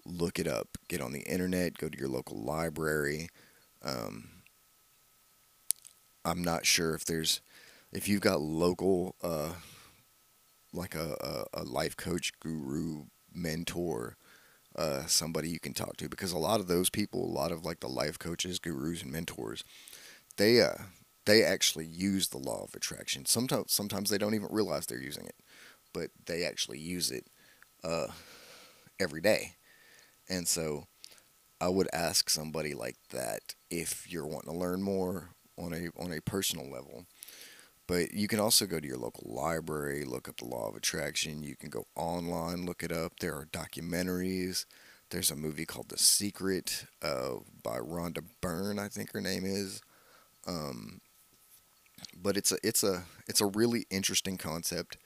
look 0.06 0.40
it 0.40 0.48
up. 0.48 0.78
Get 0.88 1.02
on 1.02 1.14
the 1.14 1.22
internet, 1.22 1.78
go 1.78 1.90
to 1.90 1.98
your 1.98 2.08
local 2.08 2.40
library. 2.42 3.30
Um, 3.84 4.30
I'm 6.24 6.44
not 6.44 6.66
sure 6.66 6.94
if 6.94 7.06
there's 7.06 7.42
if 7.96 8.08
you've 8.10 8.22
got 8.22 8.42
local 8.42 9.16
uh, 9.24 9.54
like 10.74 10.96
a, 10.96 11.46
a, 11.54 11.62
a 11.62 11.64
life 11.64 11.96
coach 11.96 12.32
guru 12.40 13.06
mentor 13.34 14.18
uh, 14.76 15.06
somebody 15.06 15.50
you 15.50 15.60
can 15.60 15.74
talk 15.74 15.96
to 15.98 16.10
because 16.10 16.32
a 16.34 16.38
lot 16.38 16.60
of 16.60 16.68
those 16.68 16.90
people 16.90 17.24
a 17.24 17.32
lot 17.32 17.52
of 17.52 17.66
like 17.66 17.80
the 17.80 17.88
life 17.88 18.20
coaches 18.20 18.60
gurus 18.60 19.02
and 19.02 19.12
mentors 19.12 19.64
they 20.38 20.62
uh 20.62 20.76
they 21.26 21.44
actually 21.44 21.86
use 21.86 22.28
the 22.28 22.38
law 22.38 22.64
of 22.64 22.76
attraction. 22.76 23.26
Sometimes 23.26 23.74
sometimes 23.74 24.10
they 24.10 24.18
don't 24.18 24.36
even 24.36 24.50
realize 24.52 24.86
they're 24.86 25.02
using 25.02 25.26
it 25.26 25.36
but 25.94 26.10
they 26.26 26.44
actually 26.44 26.80
use 26.80 27.10
it 27.12 27.28
uh, 27.84 28.08
every 29.00 29.22
day. 29.22 29.54
And 30.30 30.48
so 30.48 30.88
i 31.62 31.70
would 31.70 31.88
ask 31.94 32.30
somebody 32.30 32.74
like 32.74 32.98
that 33.12 33.56
if 33.70 34.12
you're 34.12 34.28
wanting 34.28 34.52
to 34.52 34.58
learn 34.60 34.82
more 34.82 35.32
on 35.58 35.74
a 35.74 35.90
on 36.02 36.12
a 36.12 36.22
personal 36.22 36.70
level 36.70 37.06
but 37.88 38.14
you 38.14 38.28
can 38.28 38.40
also 38.40 38.66
go 38.66 38.80
to 38.80 38.88
your 38.88 38.98
local 38.98 39.32
library, 39.32 40.06
look 40.06 40.28
up 40.28 40.38
the 40.38 40.46
law 40.46 40.70
of 40.70 40.76
attraction. 40.76 41.44
You 41.44 41.56
can 41.56 41.70
go 41.70 41.86
online, 41.96 42.66
look 42.66 42.84
it 42.84 42.92
up. 42.92 43.20
There 43.20 43.36
are 43.36 43.46
documentaries. 43.46 44.66
There's 45.12 45.30
a 45.30 45.36
movie 45.36 45.66
called 45.66 45.90
The 45.90 45.98
Secret 45.98 46.86
uh, 47.02 47.36
by 47.62 47.78
Rhonda 47.78 48.24
Byrne, 48.42 48.80
I 48.80 48.88
think 48.88 49.14
her 49.14 49.22
name 49.22 49.46
is. 49.46 49.82
Um, 50.48 51.02
but 52.16 52.38
it's 52.38 52.52
a 52.52 52.58
it's 52.64 52.84
a 52.84 53.04
it's 53.28 53.42
a 53.42 53.46
really 53.46 53.86
interesting 53.90 54.38
concept, 54.38 54.98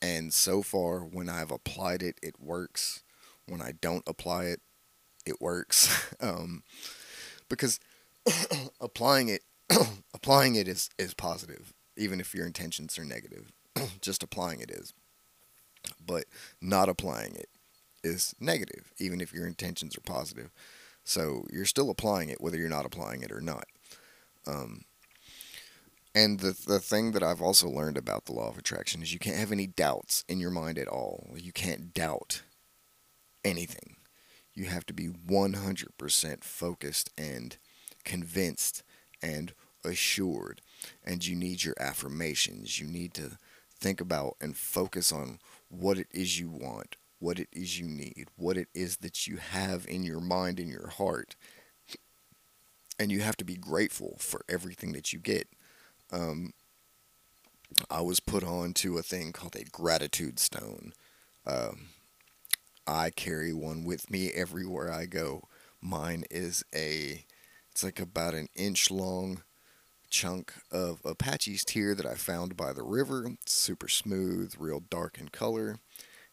and 0.00 0.32
so 0.32 0.62
far 0.62 1.00
when 1.00 1.28
I've 1.28 1.50
applied 1.50 2.02
it, 2.02 2.18
it 2.22 2.40
works. 2.40 3.02
When 3.48 3.62
I 3.62 3.72
don't 3.80 4.04
apply 4.06 4.46
it, 4.46 4.60
it 5.24 5.40
works. 5.40 6.14
um, 6.20 6.62
because 7.48 7.80
applying 8.80 9.28
it 9.28 9.42
applying 10.14 10.54
it 10.54 10.68
is 10.68 10.90
is 10.98 11.14
positive 11.14 11.72
even 11.96 12.20
if 12.20 12.34
your 12.34 12.46
intentions 12.46 12.98
are 12.98 13.04
negative. 13.04 13.52
Just 14.00 14.22
applying 14.22 14.60
it 14.60 14.70
is. 14.70 14.92
But 16.04 16.24
not 16.60 16.88
applying 16.88 17.34
it 17.36 17.48
is 18.02 18.34
negative, 18.40 18.92
even 18.98 19.20
if 19.20 19.32
your 19.32 19.46
intentions 19.46 19.96
are 19.96 20.02
positive. 20.02 20.50
So 21.04 21.46
you're 21.52 21.64
still 21.64 21.90
applying 21.90 22.28
it, 22.28 22.40
whether 22.40 22.56
you're 22.58 22.68
not 22.68 22.86
applying 22.86 23.22
it 23.22 23.30
or 23.30 23.40
not. 23.40 23.66
Um, 24.46 24.84
and 26.14 26.40
the 26.40 26.56
the 26.66 26.80
thing 26.80 27.12
that 27.12 27.22
I've 27.22 27.42
also 27.42 27.68
learned 27.68 27.98
about 27.98 28.24
the 28.24 28.32
law 28.32 28.48
of 28.48 28.56
attraction 28.56 29.02
is 29.02 29.12
you 29.12 29.18
can't 29.18 29.36
have 29.36 29.52
any 29.52 29.66
doubts 29.66 30.24
in 30.28 30.40
your 30.40 30.50
mind 30.50 30.78
at 30.78 30.88
all. 30.88 31.28
You 31.36 31.52
can't 31.52 31.92
doubt 31.92 32.42
anything. 33.44 33.96
You 34.54 34.64
have 34.64 34.86
to 34.86 34.94
be 34.94 35.08
100% 35.08 36.42
focused 36.42 37.10
and 37.18 37.58
convinced 38.04 38.82
and 39.22 39.52
assured 39.84 40.62
and 41.04 41.24
you 41.26 41.36
need 41.36 41.64
your 41.64 41.74
affirmations. 41.78 42.80
You 42.80 42.86
need 42.86 43.14
to 43.14 43.38
think 43.78 44.00
about 44.00 44.36
and 44.40 44.56
focus 44.56 45.12
on 45.12 45.38
what 45.68 45.98
it 45.98 46.08
is 46.12 46.38
you 46.38 46.48
want, 46.48 46.96
what 47.18 47.38
it 47.38 47.48
is 47.52 47.78
you 47.78 47.86
need, 47.86 48.28
what 48.36 48.56
it 48.56 48.68
is 48.74 48.98
that 48.98 49.26
you 49.26 49.36
have 49.36 49.86
in 49.88 50.04
your 50.04 50.20
mind 50.20 50.58
and 50.58 50.68
your 50.68 50.88
heart. 50.88 51.36
And 52.98 53.12
you 53.12 53.20
have 53.20 53.36
to 53.36 53.44
be 53.44 53.56
grateful 53.56 54.16
for 54.18 54.42
everything 54.48 54.92
that 54.92 55.12
you 55.12 55.18
get. 55.18 55.48
Um, 56.10 56.54
I 57.90 58.00
was 58.00 58.20
put 58.20 58.42
on 58.42 58.72
to 58.74 58.96
a 58.96 59.02
thing 59.02 59.32
called 59.32 59.56
a 59.56 59.64
gratitude 59.64 60.38
stone. 60.38 60.92
Um, 61.46 61.88
I 62.86 63.10
carry 63.10 63.52
one 63.52 63.84
with 63.84 64.10
me 64.10 64.30
everywhere 64.30 64.90
I 64.90 65.06
go. 65.06 65.42
Mine 65.82 66.24
is 66.30 66.64
a, 66.74 67.24
it's 67.70 67.84
like 67.84 68.00
about 68.00 68.34
an 68.34 68.48
inch 68.54 68.90
long 68.90 69.42
chunk 70.16 70.54
of 70.72 71.04
Apache's 71.04 71.62
tear 71.62 71.94
that 71.94 72.06
I 72.06 72.14
found 72.14 72.56
by 72.56 72.72
the 72.72 72.82
river. 72.82 73.26
It's 73.26 73.52
super 73.52 73.86
smooth, 73.86 74.54
real 74.58 74.80
dark 74.80 75.18
in 75.18 75.28
color. 75.28 75.76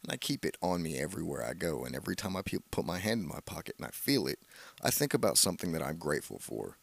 And 0.01 0.09
I 0.09 0.15
keep 0.15 0.45
it 0.45 0.55
on 0.61 0.81
me 0.81 0.97
everywhere 0.97 1.45
I 1.45 1.53
go. 1.53 1.83
And 1.83 1.93
every 1.93 2.15
time 2.15 2.37
I 2.37 2.43
put 2.43 2.85
my 2.85 2.99
hand 2.99 3.23
in 3.23 3.27
my 3.27 3.41
pocket 3.45 3.75
and 3.77 3.85
I 3.85 3.89
feel 3.91 4.25
it, 4.25 4.39
I 4.81 4.89
think 4.89 5.13
about 5.13 5.37
something 5.37 5.73
that 5.73 5.83
I'm 5.83 5.97
grateful 5.97 6.39
for. 6.39 6.77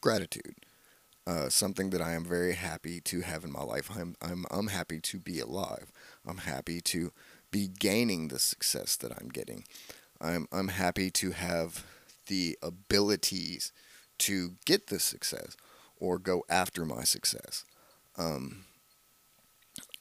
Gratitude. 0.00 0.54
Uh, 1.26 1.50
something 1.50 1.90
that 1.90 2.00
I 2.00 2.12
am 2.14 2.24
very 2.24 2.54
happy 2.54 2.98
to 3.02 3.20
have 3.20 3.44
in 3.44 3.52
my 3.52 3.62
life. 3.62 3.90
I'm, 3.94 4.16
I'm, 4.22 4.46
I'm 4.50 4.68
happy 4.68 4.98
to 4.98 5.18
be 5.18 5.40
alive. 5.40 5.92
I'm 6.26 6.38
happy 6.38 6.80
to 6.80 7.12
be 7.50 7.68
gaining 7.68 8.28
the 8.28 8.38
success 8.38 8.96
that 8.96 9.12
I'm 9.12 9.28
getting. 9.28 9.64
I'm, 10.22 10.48
I'm 10.50 10.68
happy 10.68 11.10
to 11.10 11.32
have 11.32 11.84
the 12.28 12.56
abilities 12.62 13.72
to 14.20 14.54
get 14.64 14.86
this 14.86 15.04
success 15.04 15.54
or 16.02 16.18
go 16.18 16.44
after 16.48 16.84
my 16.84 17.04
success. 17.04 17.64
Um, 18.18 18.64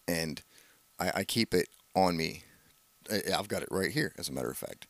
and 0.08 0.42
I, 1.00 1.12
I, 1.18 1.24
keep 1.24 1.54
it 1.54 1.70
on 1.96 2.18
me. 2.18 2.42
I've 3.10 3.48
got 3.48 3.62
it 3.62 3.70
right 3.70 3.92
here, 3.92 4.12
as 4.18 4.28
a 4.28 4.34
matter 4.34 4.50
of 4.50 4.58
fact. 4.58 4.88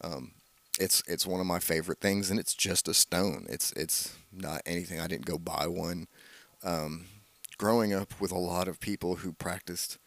Um, 0.00 0.32
it's 0.80 1.02
it's 1.06 1.26
one 1.26 1.40
of 1.40 1.46
my 1.46 1.58
favorite 1.58 2.00
things, 2.00 2.30
and 2.30 2.40
it's 2.40 2.54
just 2.54 2.88
a 2.88 2.94
stone. 2.94 3.46
It's 3.48 3.70
it's 3.72 4.16
not 4.32 4.62
anything. 4.66 4.98
I 4.98 5.06
didn't 5.06 5.26
go 5.26 5.38
buy 5.38 5.66
one. 5.66 6.06
Um, 6.64 7.06
growing 7.58 7.92
up 7.92 8.18
with 8.18 8.32
a 8.32 8.38
lot 8.38 8.66
of 8.66 8.80
people 8.80 9.16
who 9.16 9.32
practiced 9.32 9.98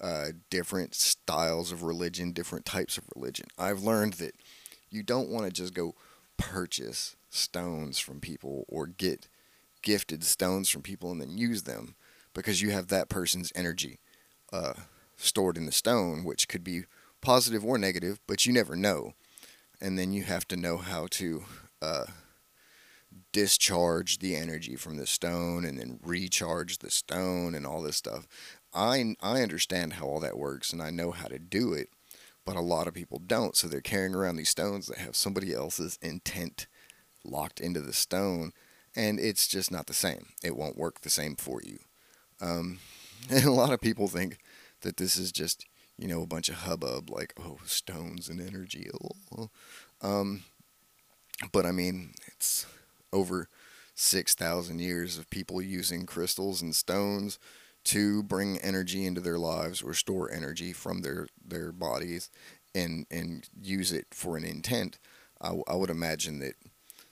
uh, 0.00 0.28
different 0.48 0.94
styles 0.94 1.72
of 1.72 1.82
religion, 1.82 2.32
different 2.32 2.64
types 2.64 2.96
of 2.96 3.04
religion, 3.14 3.46
I've 3.58 3.80
learned 3.80 4.14
that 4.14 4.34
you 4.88 5.02
don't 5.02 5.28
want 5.28 5.44
to 5.44 5.52
just 5.52 5.74
go 5.74 5.94
purchase 6.38 7.16
stones 7.28 7.98
from 7.98 8.18
people 8.18 8.64
or 8.66 8.86
get 8.86 9.28
gifted 9.82 10.24
stones 10.24 10.68
from 10.68 10.82
people 10.82 11.10
and 11.10 11.20
then 11.20 11.36
use 11.36 11.62
them 11.62 11.94
because 12.34 12.62
you 12.62 12.70
have 12.70 12.88
that 12.88 13.08
person's 13.08 13.52
energy 13.54 13.98
uh, 14.52 14.74
stored 15.16 15.56
in 15.56 15.66
the 15.66 15.72
stone, 15.72 16.24
which 16.24 16.48
could 16.48 16.64
be 16.64 16.82
positive 17.20 17.64
or 17.64 17.78
negative, 17.78 18.20
but 18.26 18.46
you 18.46 18.52
never 18.52 18.76
know. 18.76 19.12
And 19.80 19.98
then 19.98 20.12
you 20.12 20.24
have 20.24 20.46
to 20.48 20.56
know 20.56 20.76
how 20.76 21.06
to 21.12 21.44
uh, 21.80 22.04
discharge 23.32 24.18
the 24.18 24.36
energy 24.36 24.76
from 24.76 24.96
the 24.96 25.06
stone 25.06 25.64
and 25.64 25.78
then 25.78 25.98
recharge 26.02 26.78
the 26.78 26.90
stone 26.90 27.54
and 27.54 27.66
all 27.66 27.82
this 27.82 27.96
stuff. 27.96 28.26
I, 28.74 29.16
I 29.20 29.42
understand 29.42 29.94
how 29.94 30.06
all 30.06 30.20
that 30.20 30.38
works 30.38 30.72
and 30.72 30.82
I 30.82 30.90
know 30.90 31.10
how 31.10 31.28
to 31.28 31.38
do 31.38 31.72
it, 31.72 31.88
but 32.44 32.56
a 32.56 32.60
lot 32.60 32.86
of 32.86 32.94
people 32.94 33.18
don't. 33.18 33.56
So 33.56 33.66
they're 33.68 33.80
carrying 33.80 34.14
around 34.14 34.36
these 34.36 34.48
stones 34.48 34.86
that 34.86 34.98
have 34.98 35.16
somebody 35.16 35.54
else's 35.54 35.98
intent 36.02 36.66
locked 37.24 37.60
into 37.60 37.80
the 37.80 37.92
stone 37.92 38.52
and 38.96 39.18
it's 39.18 39.46
just 39.46 39.70
not 39.70 39.86
the 39.86 39.94
same. 39.94 40.26
It 40.42 40.56
won't 40.56 40.78
work 40.78 41.00
the 41.00 41.10
same 41.10 41.36
for 41.36 41.60
you. 41.62 41.78
Um, 42.40 42.78
and 43.30 43.44
a 43.44 43.52
lot 43.52 43.72
of 43.72 43.80
people 43.80 44.08
think 44.08 44.38
that 44.82 44.96
this 44.96 45.16
is 45.16 45.32
just 45.32 45.66
you 45.98 46.08
know 46.08 46.22
a 46.22 46.26
bunch 46.26 46.48
of 46.48 46.56
hubbub, 46.56 47.10
like 47.10 47.34
oh 47.38 47.58
stones 47.64 48.28
and 48.28 48.40
energy. 48.40 48.88
Um, 50.00 50.44
but 51.52 51.66
I 51.66 51.72
mean, 51.72 52.14
it's 52.26 52.66
over 53.12 53.48
six 53.94 54.34
thousand 54.34 54.80
years 54.80 55.18
of 55.18 55.30
people 55.30 55.60
using 55.60 56.06
crystals 56.06 56.62
and 56.62 56.74
stones 56.74 57.38
to 57.82 58.22
bring 58.22 58.58
energy 58.58 59.06
into 59.06 59.20
their 59.20 59.38
lives 59.38 59.82
or 59.82 59.94
store 59.94 60.30
energy 60.30 60.72
from 60.72 61.02
their 61.02 61.28
their 61.46 61.72
bodies 61.72 62.30
and 62.74 63.06
and 63.10 63.48
use 63.60 63.92
it 63.92 64.06
for 64.10 64.36
an 64.36 64.44
intent. 64.44 64.98
I, 65.40 65.54
I 65.68 65.74
would 65.74 65.90
imagine 65.90 66.38
that 66.40 66.54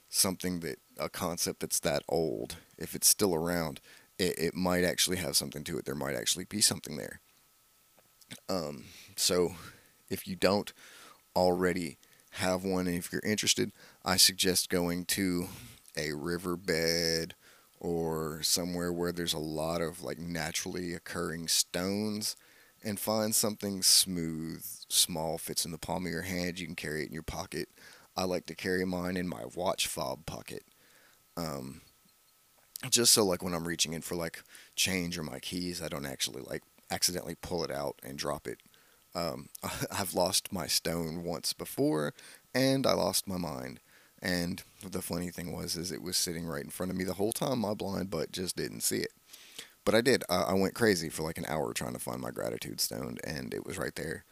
something 0.09 0.59
that 0.61 0.79
a 0.97 1.09
concept 1.09 1.61
that's 1.61 1.79
that 1.81 2.03
old, 2.09 2.57
if 2.77 2.95
it's 2.95 3.07
still 3.07 3.33
around, 3.33 3.79
it, 4.17 4.37
it 4.37 4.55
might 4.55 4.83
actually 4.83 5.17
have 5.17 5.37
something 5.37 5.63
to 5.63 5.77
it. 5.77 5.85
There 5.85 5.95
might 5.95 6.15
actually 6.15 6.45
be 6.45 6.61
something 6.61 6.97
there. 6.97 7.21
Um, 8.49 8.85
so 9.15 9.55
if 10.09 10.27
you 10.27 10.35
don't 10.35 10.73
already 11.35 11.97
have 12.31 12.63
one 12.63 12.87
and 12.87 12.97
if 12.97 13.11
you're 13.11 13.21
interested, 13.23 13.71
I 14.03 14.17
suggest 14.17 14.69
going 14.69 15.05
to 15.05 15.47
a 15.97 16.13
riverbed 16.13 17.35
or 17.79 18.41
somewhere 18.43 18.91
where 18.91 19.11
there's 19.11 19.33
a 19.33 19.39
lot 19.39 19.81
of 19.81 20.03
like 20.03 20.19
naturally 20.19 20.93
occurring 20.93 21.47
stones 21.47 22.35
and 22.83 22.99
find 22.99 23.35
something 23.35 23.81
smooth, 23.81 24.63
small, 24.89 25.37
fits 25.37 25.65
in 25.65 25.71
the 25.71 25.77
palm 25.77 26.05
of 26.05 26.11
your 26.11 26.21
hand. 26.21 26.59
You 26.59 26.65
can 26.65 26.75
carry 26.75 27.03
it 27.03 27.07
in 27.07 27.13
your 27.13 27.23
pocket. 27.23 27.69
I 28.19 28.25
like 28.25 28.47
to 28.47 28.55
carry 28.55 28.83
mine 28.83 29.15
in 29.15 29.29
my 29.29 29.43
watch 29.55 29.87
fob 29.87 30.25
pocket. 30.25 30.63
Um, 31.37 31.79
just 32.89 33.13
so 33.13 33.23
like 33.23 33.41
when 33.41 33.53
I'm 33.53 33.65
reaching 33.65 33.93
in 33.93 34.01
for 34.01 34.15
like 34.15 34.43
change 34.75 35.17
or 35.17 35.23
my 35.23 35.39
keys, 35.39 35.81
I 35.81 35.87
don't 35.87 36.05
actually 36.05 36.41
like 36.41 36.63
accidentally 36.91 37.35
pull 37.41 37.63
it 37.63 37.71
out 37.71 37.95
and 38.03 38.17
drop 38.17 38.45
it. 38.45 38.59
Um, 39.15 39.47
I've 39.91 40.13
lost 40.13 40.51
my 40.51 40.67
stone 40.67 41.23
once 41.23 41.53
before, 41.53 42.13
and 42.53 42.85
I 42.85 42.91
lost 42.91 43.25
my 43.25 43.37
mind. 43.37 43.79
And 44.21 44.61
the 44.85 45.01
funny 45.01 45.29
thing 45.29 45.53
was, 45.53 45.77
is 45.77 45.89
it 45.89 46.01
was 46.01 46.17
sitting 46.17 46.45
right 46.45 46.65
in 46.65 46.71
front 46.71 46.91
of 46.91 46.97
me 46.97 47.05
the 47.05 47.13
whole 47.13 47.31
time. 47.31 47.59
My 47.59 47.73
blind 47.73 48.09
butt 48.09 48.33
just 48.33 48.57
didn't 48.57 48.81
see 48.81 48.97
it. 48.97 49.13
But 49.85 49.95
I 49.95 50.01
did. 50.01 50.25
I, 50.29 50.41
I 50.41 50.53
went 50.55 50.75
crazy 50.75 51.07
for 51.07 51.23
like 51.23 51.37
an 51.37 51.45
hour 51.47 51.71
trying 51.71 51.93
to 51.93 51.99
find 51.99 52.19
my 52.19 52.31
gratitude 52.31 52.81
stone, 52.81 53.15
and 53.23 53.53
it 53.53 53.65
was 53.65 53.77
right 53.77 53.95
there. 53.95 54.25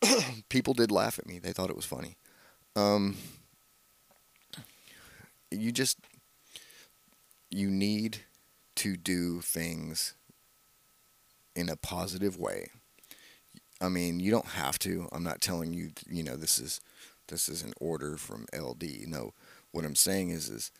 People 0.48 0.72
did 0.72 0.90
laugh 0.90 1.18
at 1.18 1.26
me. 1.26 1.38
They 1.38 1.52
thought 1.52 1.68
it 1.68 1.76
was 1.76 1.84
funny. 1.84 2.16
Um, 2.78 3.16
you 5.50 5.72
just 5.72 5.98
you 7.50 7.68
need 7.70 8.18
to 8.76 8.96
do 8.96 9.40
things 9.40 10.14
in 11.56 11.68
a 11.68 11.74
positive 11.74 12.38
way. 12.38 12.68
I 13.80 13.88
mean, 13.88 14.20
you 14.20 14.30
don't 14.30 14.46
have 14.46 14.78
to. 14.80 15.08
I'm 15.10 15.24
not 15.24 15.40
telling 15.40 15.74
you, 15.74 15.90
you 16.08 16.22
know, 16.22 16.36
this 16.36 16.60
is 16.60 16.80
this 17.26 17.48
is 17.48 17.62
an 17.62 17.72
order 17.80 18.16
from 18.16 18.46
LD. 18.56 19.08
No, 19.08 19.32
what 19.72 19.84
I'm 19.84 19.96
saying 19.96 20.30
is 20.30 20.48
is 20.48 20.70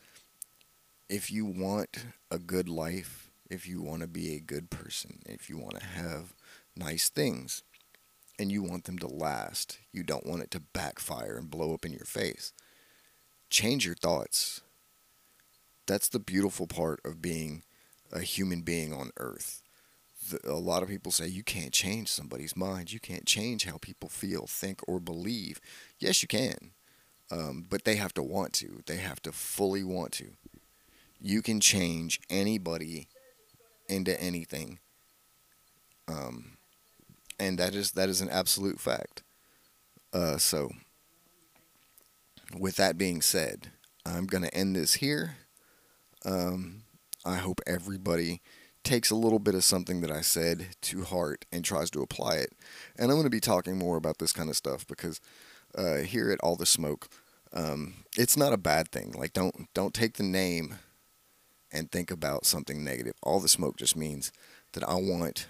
if 1.09 1.33
you 1.33 1.45
want 1.47 2.05
a 2.31 2.39
good 2.39 2.69
life, 2.69 3.29
if 3.51 3.67
you 3.67 3.83
want 3.83 4.03
to 4.03 4.09
be 4.09 4.37
a 4.37 4.41
good 4.41 4.71
person, 4.71 5.19
if 5.27 5.51
you 5.51 5.59
want 5.59 5.81
to 5.81 5.85
have 5.85 6.33
nice 6.77 7.09
things 7.09 7.65
and 8.39 8.53
you 8.53 8.63
want 8.63 8.85
them 8.85 8.99
to 8.99 9.09
last, 9.09 9.79
you 9.93 10.03
don't 10.03 10.27
want 10.27 10.43
it 10.43 10.51
to 10.53 10.61
backfire 10.61 11.37
and 11.37 11.51
blow 11.51 11.75
up 11.75 11.85
in 11.85 11.93
your 11.93 12.05
face. 12.05 12.53
Change 13.51 13.85
your 13.85 13.95
thoughts. 13.95 14.61
That's 15.87 16.09
the 16.09 16.19
beautiful 16.19 16.67
part 16.67 17.01
of 17.05 17.23
being 17.23 17.63
a 18.13 18.21
human 18.21 18.63
being 18.63 18.93
on 18.93 19.11
earth 19.17 19.63
a 20.45 20.55
lot 20.55 20.83
of 20.83 20.89
people 20.89 21.13
say 21.13 21.27
you 21.27 21.43
can't 21.43 21.73
change 21.73 22.09
somebody's 22.09 22.57
mind. 22.57 22.93
You 22.93 23.01
can't 23.01 23.27
change 23.27 23.65
how 23.65 23.79
people 23.79 24.09
feel, 24.09 24.47
think, 24.47 24.81
or 24.89 25.01
believe. 25.01 25.61
Yes, 25.99 26.23
you 26.23 26.29
can. 26.29 26.73
Um, 27.31 27.67
but 27.69 27.85
they 27.85 27.97
have 27.97 28.15
to 28.15 28.23
want 28.23 28.53
to. 28.55 28.83
They 28.87 28.97
have 28.97 29.21
to 29.23 29.33
fully 29.33 29.85
want 29.85 30.13
to. 30.13 30.31
You 31.21 31.43
can 31.43 31.61
change 31.61 32.21
anybody 32.31 33.09
into 33.89 34.21
anything. 34.21 34.79
Um, 36.07 36.58
and 37.39 37.59
that 37.59 37.75
is 37.75 37.93
that 37.93 38.09
is 38.09 38.21
an 38.21 38.29
absolute 38.31 38.81
fact. 38.81 39.23
Uh, 40.13 40.39
so, 40.39 40.71
with 42.59 42.77
that 42.77 42.99
being 42.99 43.21
said, 43.21 43.69
I'm 44.07 44.27
to 44.27 44.55
end 44.55 44.77
this 44.77 44.95
here. 44.95 45.37
Um, 46.25 46.83
I 47.25 47.37
hope 47.37 47.61
everybody 47.67 48.41
takes 48.85 49.11
a 49.11 49.17
little 49.17 49.39
bit 49.39 49.55
of 49.55 49.65
something 49.65 50.01
that 50.01 50.11
I 50.11 50.23
said 50.23 50.69
to 50.83 51.05
heart 51.05 51.45
and 51.53 51.65
tries 51.65 51.91
to 51.91 52.03
apply 52.03 52.37
it. 52.37 52.53
And 52.97 53.11
I'm 53.11 53.17
going 53.17 53.25
to 53.25 53.31
be 53.31 53.41
talking 53.41 53.77
more 53.79 53.97
about 53.97 54.19
this 54.19 54.33
kind 54.33 54.49
of 54.49 54.57
stuff 54.57 54.87
because 54.87 55.21
uh, 55.75 55.97
here 55.97 56.31
at 56.31 56.41
All 56.41 56.57
the 56.57 56.65
Smoke, 56.65 57.09
um, 57.53 58.05
it's 58.17 58.37
not 58.37 58.53
a 58.53 58.59
bad 58.59 58.91
thing. 58.91 59.13
Like 59.17 59.33
don't 59.33 59.69
don't 59.75 59.95
take 59.95 60.15
the 60.15 60.23
name 60.23 60.77
and 61.73 61.91
think 61.91 62.11
about 62.11 62.47
something 62.47 62.83
negative. 62.83 63.15
All 63.23 63.41
the 63.41 63.49
smoke 63.49 63.77
just 63.77 63.97
means 63.97 64.33
that 64.73 64.83
I 64.83 64.95
want 64.95 65.47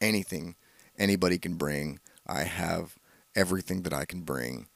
anything 0.00 0.56
anybody 0.98 1.38
can 1.38 1.54
bring. 1.54 2.00
I 2.26 2.42
have 2.42 2.96
everything 3.34 3.82
that 3.82 3.92
I 3.92 4.04
can 4.04 4.22
bring, 4.22 4.66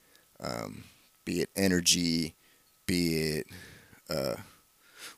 um, 0.40 0.84
be 1.24 1.40
it 1.40 1.50
energy, 1.56 2.34
be 2.86 3.16
it 3.18 3.46
uh, 4.08 4.36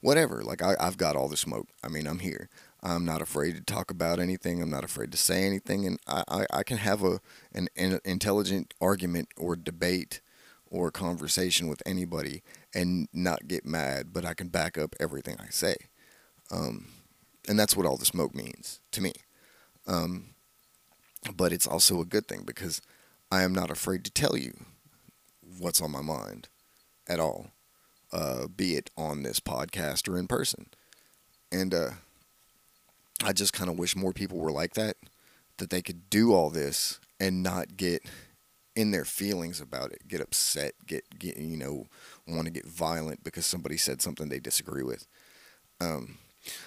whatever. 0.00 0.42
Like 0.42 0.62
I, 0.62 0.74
I've 0.80 0.98
got 0.98 1.16
all 1.16 1.28
the 1.28 1.36
smoke. 1.36 1.68
I 1.82 1.88
mean, 1.88 2.06
I'm 2.06 2.20
here. 2.20 2.48
I'm 2.82 3.04
not 3.04 3.22
afraid 3.22 3.54
to 3.56 3.62
talk 3.62 3.90
about 3.90 4.20
anything. 4.20 4.60
I'm 4.60 4.70
not 4.70 4.84
afraid 4.84 5.10
to 5.12 5.18
say 5.18 5.44
anything, 5.44 5.86
and 5.86 5.98
I, 6.06 6.22
I, 6.28 6.46
I 6.58 6.62
can 6.62 6.76
have 6.78 7.02
a 7.02 7.20
an, 7.52 7.68
an 7.76 8.00
intelligent 8.04 8.74
argument 8.80 9.28
or 9.36 9.56
debate 9.56 10.20
or 10.66 10.90
conversation 10.90 11.68
with 11.68 11.82
anybody 11.86 12.42
and 12.74 13.08
not 13.12 13.46
get 13.46 13.64
mad, 13.64 14.12
but 14.12 14.24
I 14.24 14.34
can 14.34 14.48
back 14.48 14.76
up 14.76 14.94
everything 14.98 15.36
I 15.40 15.50
say. 15.50 15.76
Um, 16.50 16.86
and 17.48 17.58
that's 17.58 17.76
what 17.76 17.86
all 17.86 17.96
the 17.96 18.04
smoke 18.04 18.34
means 18.34 18.80
to 18.90 19.00
me. 19.00 19.12
Um, 19.86 20.33
but 21.36 21.52
it's 21.52 21.66
also 21.66 22.00
a 22.00 22.06
good 22.06 22.26
thing 22.26 22.42
because 22.44 22.82
I 23.30 23.42
am 23.42 23.54
not 23.54 23.70
afraid 23.70 24.04
to 24.04 24.10
tell 24.10 24.36
you 24.36 24.54
what's 25.58 25.80
on 25.80 25.90
my 25.90 26.02
mind 26.02 26.48
at 27.08 27.20
all 27.20 27.50
uh, 28.14 28.46
be 28.46 28.76
it 28.76 28.90
on 28.96 29.22
this 29.22 29.40
podcast 29.40 30.08
or 30.08 30.16
in 30.16 30.28
person. 30.28 30.66
And 31.50 31.74
uh, 31.74 31.90
I 33.24 33.32
just 33.32 33.52
kind 33.52 33.68
of 33.68 33.78
wish 33.78 33.96
more 33.96 34.12
people 34.12 34.38
were 34.38 34.52
like 34.52 34.74
that, 34.74 34.96
that 35.58 35.70
they 35.70 35.82
could 35.82 36.08
do 36.08 36.32
all 36.32 36.48
this 36.48 37.00
and 37.18 37.42
not 37.42 37.76
get 37.76 38.02
in 38.76 38.92
their 38.92 39.04
feelings 39.04 39.60
about 39.60 39.92
it, 39.92 40.06
get 40.08 40.20
upset, 40.20 40.74
get, 40.86 41.18
get 41.18 41.36
you 41.36 41.56
know, 41.56 41.86
want 42.26 42.46
to 42.46 42.52
get 42.52 42.66
violent 42.66 43.24
because 43.24 43.46
somebody 43.46 43.76
said 43.76 44.00
something 44.00 44.28
they 44.28 44.40
disagree 44.40 44.82
with. 44.82 45.06
Um, 45.80 46.18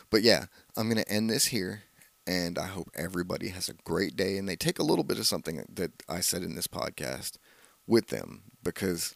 but 0.10 0.22
yeah, 0.22 0.46
I'm 0.76 0.90
going 0.90 1.04
to 1.04 1.12
end 1.12 1.30
this 1.30 1.48
here. 1.48 1.84
And 2.28 2.60
I 2.60 2.68
hope 2.68 2.90
everybody 2.94 3.50
has 3.50 3.70
a 3.70 3.74
great 3.86 4.18
day 4.18 4.38
and 4.38 4.48
they 4.48 4.58
take 4.58 4.80
a 4.80 4.84
little 4.84 5.06
bit 5.06 5.18
of 5.18 5.26
something 5.26 5.64
that 5.74 6.04
I 6.10 6.20
said 6.20 6.44
in 6.44 6.56
this 6.56 6.68
podcast 6.68 7.38
with 7.88 8.08
them 8.08 8.44
because 8.62 9.16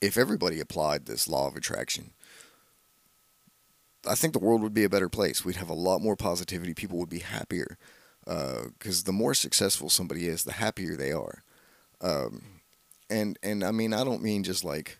if 0.00 0.16
everybody 0.16 0.58
applied 0.58 1.04
this 1.04 1.28
law 1.28 1.46
of 1.46 1.54
attraction, 1.54 2.12
I 4.08 4.14
think 4.14 4.32
the 4.32 4.38
world 4.38 4.62
would 4.62 4.72
be 4.72 4.84
a 4.84 4.88
better 4.88 5.08
place. 5.10 5.44
We'd 5.44 5.56
have 5.56 5.68
a 5.68 5.74
lot 5.74 6.00
more 6.00 6.16
positivity. 6.16 6.72
People 6.72 6.98
would 6.98 7.10
be 7.10 7.18
happier 7.18 7.76
because 8.24 9.02
uh, 9.02 9.06
the 9.06 9.12
more 9.12 9.34
successful 9.34 9.90
somebody 9.90 10.26
is, 10.28 10.44
the 10.44 10.52
happier 10.52 10.96
they 10.96 11.12
are. 11.12 11.42
Um, 12.00 12.60
and 13.10 13.38
and 13.42 13.64
I 13.64 13.70
mean, 13.70 13.92
I 13.92 14.04
don't 14.04 14.22
mean 14.22 14.44
just 14.44 14.64
like, 14.64 14.98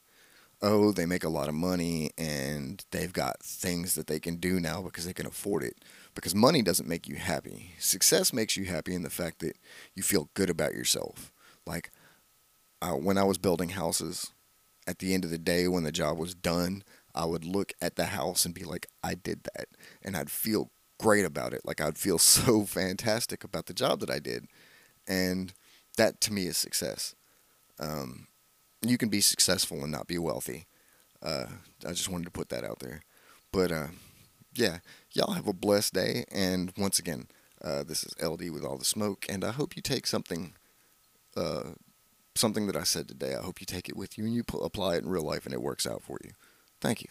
oh, 0.62 0.92
they 0.92 1.06
make 1.06 1.24
a 1.24 1.28
lot 1.28 1.48
of 1.48 1.54
money 1.54 2.10
and 2.18 2.84
they've 2.90 3.12
got 3.12 3.42
things 3.42 3.94
that 3.94 4.08
they 4.08 4.18
can 4.18 4.36
do 4.36 4.58
now 4.58 4.82
because 4.82 5.06
they 5.06 5.12
can 5.12 5.26
afford 5.26 5.62
it. 5.62 5.84
Because 6.18 6.34
money 6.34 6.62
doesn't 6.62 6.88
make 6.88 7.06
you 7.06 7.14
happy. 7.14 7.74
Success 7.78 8.32
makes 8.32 8.56
you 8.56 8.64
happy 8.64 8.92
in 8.92 9.02
the 9.02 9.10
fact 9.10 9.38
that 9.38 9.56
you 9.94 10.02
feel 10.02 10.30
good 10.34 10.50
about 10.50 10.74
yourself. 10.74 11.32
Like 11.64 11.92
uh, 12.82 12.94
when 12.94 13.16
I 13.16 13.22
was 13.22 13.38
building 13.38 13.68
houses, 13.68 14.32
at 14.84 14.98
the 14.98 15.14
end 15.14 15.24
of 15.24 15.30
the 15.30 15.38
day 15.38 15.68
when 15.68 15.84
the 15.84 15.92
job 15.92 16.18
was 16.18 16.34
done, 16.34 16.82
I 17.14 17.24
would 17.24 17.44
look 17.44 17.72
at 17.80 17.94
the 17.94 18.06
house 18.06 18.44
and 18.44 18.52
be 18.52 18.64
like, 18.64 18.88
I 19.00 19.14
did 19.14 19.44
that. 19.54 19.68
And 20.02 20.16
I'd 20.16 20.28
feel 20.28 20.72
great 20.98 21.24
about 21.24 21.52
it. 21.52 21.60
Like 21.64 21.80
I'd 21.80 21.96
feel 21.96 22.18
so 22.18 22.64
fantastic 22.64 23.44
about 23.44 23.66
the 23.66 23.74
job 23.74 24.00
that 24.00 24.10
I 24.10 24.18
did. 24.18 24.46
And 25.06 25.54
that 25.96 26.20
to 26.22 26.32
me 26.32 26.46
is 26.46 26.56
success. 26.56 27.14
Um, 27.78 28.26
you 28.82 28.98
can 28.98 29.08
be 29.08 29.20
successful 29.20 29.84
and 29.84 29.92
not 29.92 30.08
be 30.08 30.18
wealthy. 30.18 30.66
Uh, 31.22 31.46
I 31.86 31.90
just 31.90 32.08
wanted 32.08 32.24
to 32.24 32.32
put 32.32 32.48
that 32.48 32.64
out 32.64 32.80
there. 32.80 33.02
But 33.52 33.70
uh, 33.70 33.86
yeah, 34.58 34.78
y'all 35.12 35.32
have 35.32 35.46
a 35.46 35.52
blessed 35.52 35.94
day. 35.94 36.24
And 36.30 36.72
once 36.76 36.98
again, 36.98 37.28
uh, 37.62 37.84
this 37.84 38.04
is 38.04 38.14
LD 38.22 38.50
with 38.50 38.64
all 38.64 38.76
the 38.78 38.84
smoke. 38.84 39.26
And 39.28 39.44
I 39.44 39.52
hope 39.52 39.76
you 39.76 39.82
take 39.82 40.06
something 40.06 40.54
uh, 41.36 41.70
something 42.34 42.66
that 42.66 42.76
I 42.76 42.84
said 42.84 43.08
today. 43.08 43.34
I 43.34 43.42
hope 43.42 43.60
you 43.60 43.66
take 43.66 43.88
it 43.88 43.96
with 43.96 44.16
you 44.18 44.24
and 44.24 44.34
you 44.34 44.44
apply 44.62 44.96
it 44.96 45.02
in 45.02 45.08
real 45.08 45.22
life 45.22 45.44
and 45.44 45.54
it 45.54 45.62
works 45.62 45.86
out 45.86 46.02
for 46.02 46.18
you. 46.24 46.30
Thank 46.80 47.02
you. 47.02 47.08